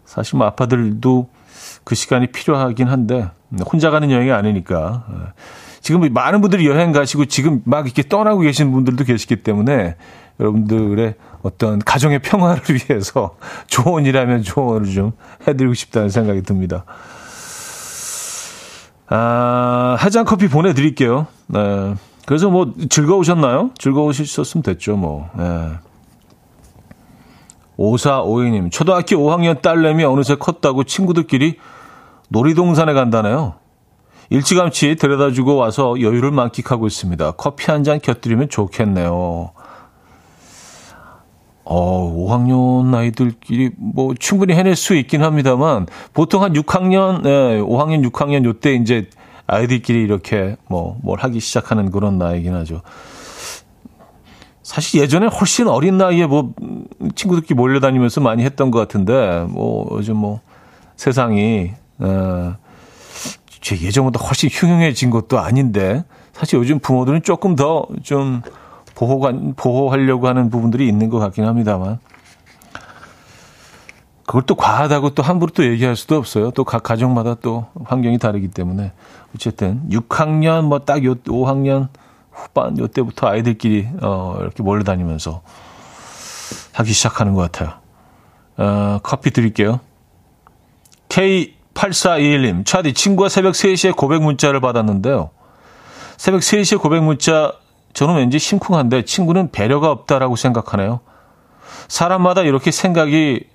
사실 0.05 0.39
뭐 0.39 0.47
아빠들도 0.47 1.29
그 1.83 1.95
시간이 1.97 2.29
필요하긴 2.29 2.87
한데 2.87 3.29
혼자 3.73 3.91
가는 3.91 4.11
여행이 4.11 4.31
아니니까. 4.31 5.33
지금 5.81 6.01
많은 6.13 6.41
분들이 6.41 6.67
여행 6.67 6.93
가시고 6.93 7.27
지금 7.27 7.63
막 7.65 7.87
이렇게 7.87 8.03
떠나고 8.03 8.41
계신 8.41 8.71
분들도 8.73 9.05
계시기 9.05 9.37
때문에 9.37 9.97
여러분들의 10.39 11.15
어떤 11.43 11.79
가정의 11.79 12.21
평화를 12.21 12.63
위해서 12.89 13.37
조언이라면 13.67 14.43
조언을 14.43 14.93
좀 14.93 15.13
해드리고 15.47 15.75
싶다는 15.75 16.09
생각이 16.09 16.43
듭니다. 16.43 16.85
아, 19.09 19.97
해장 20.03 20.25
커피 20.25 20.49
보내드릴게요. 20.49 21.27
네. 21.49 21.95
그래서 22.27 22.49
뭐 22.49 22.73
즐거우셨나요? 22.89 23.71
즐거우셨으면 23.77 24.63
됐죠, 24.63 24.97
뭐. 24.97 25.29
네. 25.37 25.73
5452님, 27.77 28.71
초등학교 28.71 29.17
5학년 29.17 29.63
딸내미 29.63 30.05
어느새 30.05 30.37
컸다고 30.37 30.85
친구들끼리 30.85 31.57
놀이동산에 32.29 32.93
간다네요. 32.93 33.55
일찌감치 34.31 34.95
데려다 34.97 35.33
주고 35.33 35.57
와서 35.57 36.01
여유를 36.01 36.31
만끽하고 36.31 36.87
있습니다. 36.87 37.33
커피 37.33 37.71
한 37.71 37.83
잔 37.85 37.99
곁들이면 38.01 38.49
좋겠네요. 38.49 39.51
어, 41.65 42.15
5학년 42.17 42.95
아이들끼리 42.95 43.71
뭐 43.77 44.15
충분히 44.19 44.55
해낼 44.55 44.75
수 44.77 44.95
있긴 44.97 45.23
합니다만 45.23 45.87
보통 46.13 46.43
한 46.43 46.53
6학년, 46.53 47.23
네, 47.23 47.59
5학년, 47.61 48.09
6학년 48.11 48.45
요때 48.45 48.75
이제 48.75 49.09
아이들끼리 49.47 50.03
이렇게 50.03 50.57
뭐 50.69 50.97
뭘 51.03 51.19
하기 51.21 51.41
시작하는 51.41 51.91
그런 51.91 52.19
나이긴 52.19 52.55
하죠. 52.55 52.83
사실 54.63 55.01
예전에 55.01 55.27
훨씬 55.27 55.67
어린 55.67 55.97
나이에 55.99 56.27
뭐 56.27 56.53
친구들끼리 57.17 57.57
몰려다니면서 57.57 58.21
많이 58.21 58.45
했던 58.45 58.71
것 58.71 58.79
같은데 58.79 59.45
뭐 59.49 59.89
요즘 59.93 60.17
뭐 60.17 60.41
세상이 60.97 61.73
어, 61.99 62.57
제 63.61 63.79
예전보다 63.81 64.25
훨씬 64.25 64.49
흉흉해진 64.51 65.11
것도 65.11 65.39
아닌데 65.39 66.05
사실 66.33 66.59
요즘 66.59 66.79
부모들은 66.79 67.23
조금 67.23 67.57
더 67.57 67.87
좀 68.03 68.43
보호가 68.95 69.33
보호하려고 69.57 70.29
하는 70.29 70.51
부분들이 70.51 70.87
있는 70.87 71.09
것 71.09 71.19
같긴 71.19 71.47
합니다만 71.47 71.99
그걸 74.27 74.43
또 74.43 74.55
과하다고 74.55 75.11
또 75.15 75.23
함부로 75.23 75.51
또 75.53 75.65
얘기할 75.65 75.97
수도 75.97 76.17
없어요. 76.17 76.51
또 76.53 76.65
각 76.65 76.83
가정마다 76.83 77.35
또 77.35 77.67
환경이 77.85 78.19
다르기 78.19 78.49
때문에 78.49 78.93
어쨌든 79.35 79.83
6학년 79.91 80.63
뭐딱요 80.67 81.17
5학년 81.17 81.89
후반 82.31 82.79
요 82.79 82.87
때부터 82.87 83.27
아이들끼리 83.27 83.89
어 84.03 84.37
이렇게 84.41 84.63
몰려 84.63 84.85
다니면서 84.85 85.43
하기 86.75 86.93
시작하는 86.93 87.35
것 87.35 87.51
같아요. 87.51 87.79
어, 88.57 88.99
커피 89.03 89.31
드릴게요. 89.31 89.81
K8421님, 91.81 92.67
차디 92.67 92.93
친구가 92.93 93.29
새벽 93.29 93.53
3시에 93.55 93.97
고백 93.97 94.23
문자를 94.23 94.61
받았는데요. 94.61 95.31
새벽 96.17 96.41
3시에 96.41 96.81
고백 96.81 97.03
문자, 97.03 97.53
저는 97.95 98.17
왠지 98.17 98.39
심쿵한데 98.39 99.05
친구는 99.05 99.51
배려가 99.51 99.91
없다라고 99.91 100.37
생각하네요. 100.37 101.01
사람마다 101.89 102.43
이렇게 102.43 102.71
생각이 102.71 103.47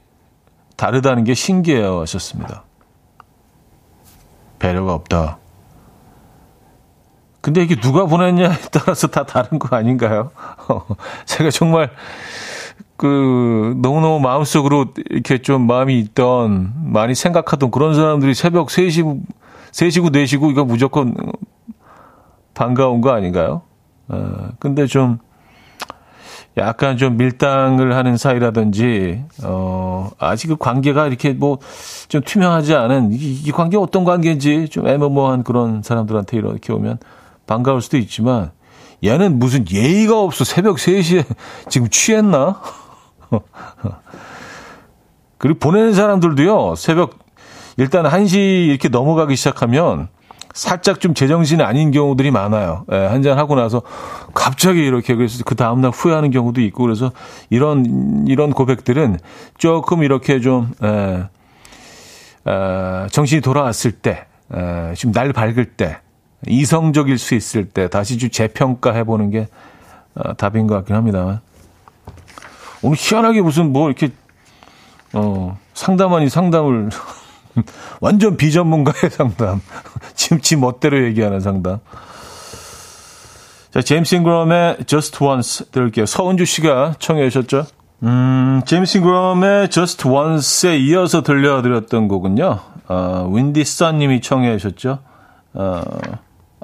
다르다는 0.76 1.24
게 1.24 1.34
신기해요. 1.34 2.02
하셨습니다. 2.02 2.64
배려가 4.60 4.94
없다. 4.94 5.38
근데 7.42 7.62
이게 7.62 7.76
누가 7.76 8.06
보냈냐에 8.06 8.58
따라서 8.72 9.08
다 9.08 9.26
다른 9.26 9.60
거 9.60 9.76
아닌가요? 9.76 10.32
제가 11.26 11.52
정말 11.52 11.92
그 12.98 13.76
너무너무 13.82 14.20
마음속으로 14.20 14.88
이렇게 15.10 15.40
좀 15.42 15.68
마음이 15.68 16.00
있던 16.00 16.74
많이 16.86 17.14
생각하던 17.16 17.72
그런 17.72 17.94
사람들이 17.94 18.34
새벽 18.34 18.68
3시 18.68 19.22
3시고 19.72 20.12
4시고 20.12 20.50
이거 20.52 20.64
무조건 20.64 21.16
반가운 22.54 23.02
거 23.02 23.12
아닌가요? 23.12 23.64
어, 24.08 24.50
근데 24.60 24.86
좀 24.86 25.20
약간 26.58 26.96
좀 26.96 27.18
밀당을 27.18 27.94
하는 27.96 28.16
사이라든지 28.16 29.26
어 29.44 30.10
아직 30.18 30.48
그 30.48 30.56
관계가 30.56 31.08
이렇게 31.08 31.34
뭐 31.34 31.60
좀 32.08 32.22
투명하지 32.22 32.76
않은 32.76 33.14
이, 33.14 33.42
이 33.46 33.52
관계 33.52 33.78
어떤 33.78 34.04
관계인지 34.04 34.70
좀 34.70 34.88
애매모호한 34.88 35.44
그런 35.44 35.82
사람들한테 35.82 36.38
이렇게 36.38 36.72
오면 36.74 37.00
반가울 37.48 37.82
수도 37.82 37.98
있지만 37.98 38.52
얘는 39.04 39.40
무슨 39.40 39.66
예의가 39.70 40.20
없어 40.22 40.44
새벽 40.44 40.78
3시에 40.78 41.26
지금 41.70 41.90
취했나? 41.90 42.62
그리고 45.38 45.60
보내는 45.60 45.94
사람들도요, 45.94 46.76
새벽, 46.76 47.20
일단 47.78 48.06
1시 48.06 48.36
이렇게 48.70 48.90
넘어가기 48.90 49.36
시작하면 49.36 50.08
살짝 50.54 51.02
좀 51.02 51.14
제정신이 51.14 51.62
아닌 51.62 51.92
경우들이 51.92 52.32
많아요. 52.32 52.86
예, 52.92 52.96
한잔 52.96 53.38
하고 53.38 53.56
나서 53.56 53.82
갑자기 54.34 54.80
이렇게 54.80 55.14
그래서 55.14 55.44
그 55.44 55.56
다음날 55.56 55.92
후회하는 55.92 56.32
경우도 56.32 56.62
있고 56.62 56.84
그래서 56.84 57.12
이런, 57.50 58.26
이런 58.28 58.52
고백들은 58.52 59.20
조금 59.58 60.04
이렇게 60.04 60.40
좀, 60.40 60.72
예, 60.82 61.28
어, 62.50 63.08
정신이 63.12 63.42
돌아왔을 63.42 63.92
때, 63.92 64.26
예, 64.56 64.94
지금 64.96 65.12
날 65.12 65.34
밝을 65.34 65.66
때, 65.76 65.98
이성적일 66.48 67.18
수 67.18 67.36
있을 67.36 67.66
때 67.66 67.90
다시 67.90 68.18
좀 68.18 68.30
재평가해 68.30 69.04
보는 69.04 69.32
게 69.32 69.48
어, 70.16 70.34
답인 70.36 70.68
것 70.68 70.76
같긴 70.76 70.96
합니다만. 70.96 71.42
오늘 72.82 72.98
희한하게 73.00 73.42
무슨 73.42 73.74
뭐 73.74 73.88
이렇게 73.90 74.10
어 75.14 75.58
상담 75.74 76.14
아니 76.14 76.30
상담을 76.30 76.90
완전 78.02 78.38
비전문가의 78.38 79.12
상담. 79.12 79.62
지금 80.16 80.40
지 80.40 80.56
멋대로 80.56 81.04
얘기하는 81.06 81.40
상담. 81.40 81.80
자, 83.72 83.82
제임스 83.82 84.16
잉그럼의 84.16 84.86
Just 84.86 85.22
Once 85.22 85.66
들을게요. 85.70 86.06
서은주 86.06 86.46
씨가 86.46 86.96
청해 86.98 87.30
주셨죠? 87.30 87.66
음, 88.04 88.62
제임스 88.66 89.00
잉그럼의 89.00 89.70
Just 89.70 90.08
Once에 90.08 90.78
이어서 90.78 91.24
들려드렸던 91.24 92.08
곡은요. 92.08 92.60
어, 92.88 93.30
윈디 93.34 93.66
썬님이 93.66 94.22
청해 94.22 94.58
주셨죠? 94.58 95.00
어, 95.56 95.82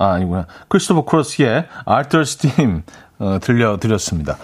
아, 0.01 0.13
아니구나. 0.13 0.47
크리스토퍼 0.67 1.05
크로스의 1.05 1.67
Arthur 1.87 2.83
어, 3.19 3.37
들려드렸습니다. 3.39 4.35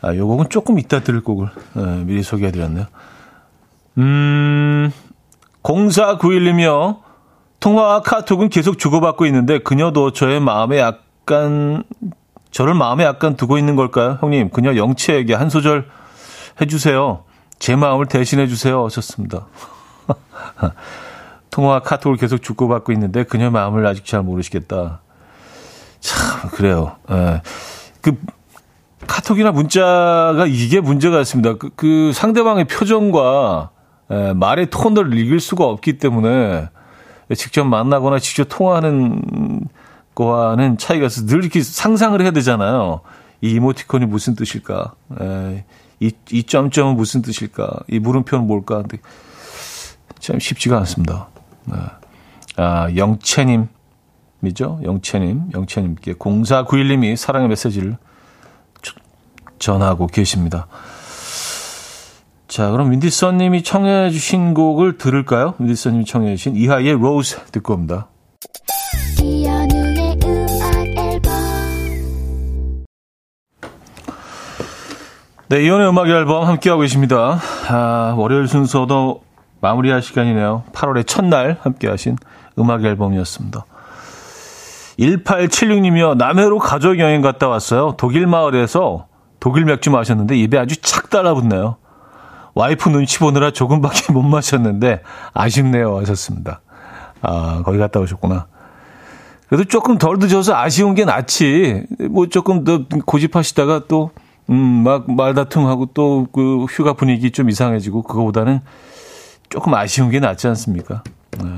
아, 0.00 0.16
요 0.16 0.26
곡은 0.26 0.48
조금 0.48 0.80
이따 0.80 0.98
들을 1.00 1.22
곡을 1.22 1.48
어, 1.76 1.80
미리 2.04 2.24
소개해드렸네요. 2.24 2.86
음, 3.98 4.90
0491이며 5.62 6.98
통화와 7.60 8.02
카톡은 8.02 8.48
계속 8.48 8.80
주고받고 8.80 9.24
있는데 9.26 9.60
그녀도 9.60 10.12
저의 10.12 10.40
마음에 10.40 10.80
약간 10.80 11.84
저를 12.50 12.74
마음에 12.74 13.04
약간 13.04 13.36
두고 13.36 13.56
있는 13.56 13.76
걸까요? 13.76 14.18
형님, 14.20 14.50
그녀 14.50 14.74
영채에게 14.74 15.34
한 15.34 15.48
소절 15.48 15.88
해주세요. 16.60 17.22
제 17.60 17.76
마음을 17.76 18.06
대신해 18.06 18.48
주세요. 18.48 18.84
하셨습니다. 18.84 19.46
통화와 21.52 21.80
카톡을 21.80 22.16
계속 22.16 22.42
주고받고 22.42 22.92
있는데 22.92 23.22
그녀 23.22 23.50
마음을 23.50 23.86
아직 23.86 24.04
잘 24.04 24.22
모르시겠다. 24.22 25.02
참 26.00 26.50
그래요. 26.50 26.96
예. 27.10 27.42
그 28.00 28.18
카톡이나 29.06 29.52
문자가 29.52 30.46
이게 30.48 30.80
문제가 30.80 31.20
있습니다. 31.20 31.58
그, 31.58 31.70
그 31.76 32.12
상대방의 32.14 32.64
표정과 32.64 33.70
에, 34.10 34.32
말의 34.32 34.70
톤을 34.70 35.16
읽을 35.16 35.40
수가 35.40 35.64
없기 35.64 35.98
때문에 35.98 36.68
직접 37.36 37.64
만나거나 37.64 38.18
직접 38.18 38.46
통화하는 38.48 39.68
거와는 40.14 40.78
차이가 40.78 41.06
있어서 41.06 41.26
늘 41.26 41.42
이렇게 41.42 41.62
상상을 41.62 42.20
해야 42.20 42.30
되잖아요. 42.30 43.00
이 43.42 43.50
이모티콘이 43.50 44.06
무슨 44.06 44.34
뜻일까? 44.36 44.94
에, 45.20 45.64
이, 46.00 46.12
이 46.30 46.44
점점은 46.44 46.96
무슨 46.96 47.20
뜻일까? 47.20 47.80
이 47.88 47.98
물음표는 47.98 48.46
뭘까? 48.46 48.76
근데 48.76 48.98
참 50.18 50.38
쉽지가 50.38 50.78
않습니다. 50.78 51.28
네. 51.64 51.74
아, 52.56 52.88
영채님이죠? 52.94 54.80
영채님, 54.84 55.50
영채님께 55.54 56.14
0491님이 56.14 57.16
사랑의 57.16 57.48
메시지를 57.48 57.96
전하고 59.58 60.06
계십니다. 60.06 60.66
자, 62.48 62.70
그럼 62.70 62.90
윈디선 62.90 63.38
님이 63.38 63.62
청해 63.62 64.10
주신 64.10 64.52
곡을 64.52 64.98
들을까요? 64.98 65.54
윈디선 65.58 65.92
님이 65.92 66.04
청해 66.04 66.36
주신 66.36 66.56
이하이의 66.56 66.94
로즈 66.94 67.38
듣고 67.52 67.74
옵니다. 67.74 68.08
네, 75.48 75.64
이혼의 75.64 75.88
음악 75.88 76.08
앨범 76.08 76.46
함께하고 76.46 76.80
계십니다. 76.80 77.38
아, 77.68 78.14
월요일 78.16 78.48
순서도 78.48 79.22
마무리할 79.62 80.02
시간이네요. 80.02 80.64
8월의 80.72 81.06
첫날 81.06 81.56
함께하신 81.62 82.16
음악 82.58 82.84
앨범이었습니다. 82.84 83.64
1876님이요. 84.98 86.16
남해로 86.16 86.58
가족 86.58 86.98
여행 86.98 87.22
갔다 87.22 87.48
왔어요. 87.48 87.94
독일 87.96 88.26
마을에서 88.26 89.06
독일 89.40 89.64
맥주 89.64 89.90
마셨는데 89.90 90.36
입에 90.36 90.58
아주 90.58 90.80
착 90.82 91.08
달라붙네요. 91.10 91.76
와이프 92.54 92.90
눈치 92.90 93.18
보느라 93.18 93.50
조금밖에 93.52 94.12
못 94.12 94.22
마셨는데 94.22 95.02
아쉽네요 95.32 95.96
하셨습니다. 96.00 96.60
아 97.22 97.62
거기 97.64 97.78
갔다 97.78 98.00
오셨구나. 98.00 98.48
그래도 99.48 99.64
조금 99.64 99.96
덜 99.96 100.18
늦어서 100.18 100.56
아쉬운 100.56 100.94
게 100.94 101.04
낫지. 101.04 101.86
뭐 102.10 102.26
조금 102.26 102.64
더 102.64 102.84
고집하시다가 103.06 103.82
또 103.86 104.10
음, 104.50 104.56
막 104.56 105.10
말다툼하고 105.10 105.86
또 105.94 106.26
그 106.32 106.64
휴가 106.64 106.94
분위기 106.94 107.30
좀 107.30 107.48
이상해지고 107.48 108.02
그거보다는 108.02 108.60
조금 109.52 109.74
아쉬운 109.74 110.08
게 110.10 110.18
낫지 110.18 110.46
않습니까? 110.48 111.02
네. 111.42 111.50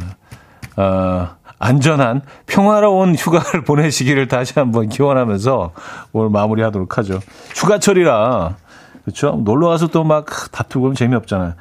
아, 0.77 1.37
안전한 1.61 2.23
평화로운 2.47 3.15
휴가를 3.15 3.63
보내시기를 3.65 4.27
다시 4.27 4.53
한번 4.57 4.89
기원하면서 4.89 5.71
오늘 6.13 6.31
마무리하도록 6.31 6.99
하죠. 6.99 7.21
휴가철이라 7.55 8.57
그렇죠. 9.05 9.41
놀러 9.45 9.69
가서 9.69 9.87
또 9.87 10.03
막 10.03 10.27
다투고 10.51 10.89
는 10.89 10.95
재미없잖아요. 10.97 11.55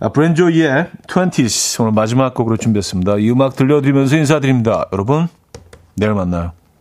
아, 0.00 0.08
브랜조이의 0.08 0.90
20s 1.06 1.80
오늘 1.80 1.92
마지막 1.92 2.34
곡으로 2.34 2.56
준비했습니다. 2.56 3.18
이 3.18 3.30
음악 3.30 3.54
들려드리면서 3.54 4.16
인사드립니다. 4.16 4.86
여러분, 4.92 5.28
내일 5.94 6.14
만나요. 6.14 6.50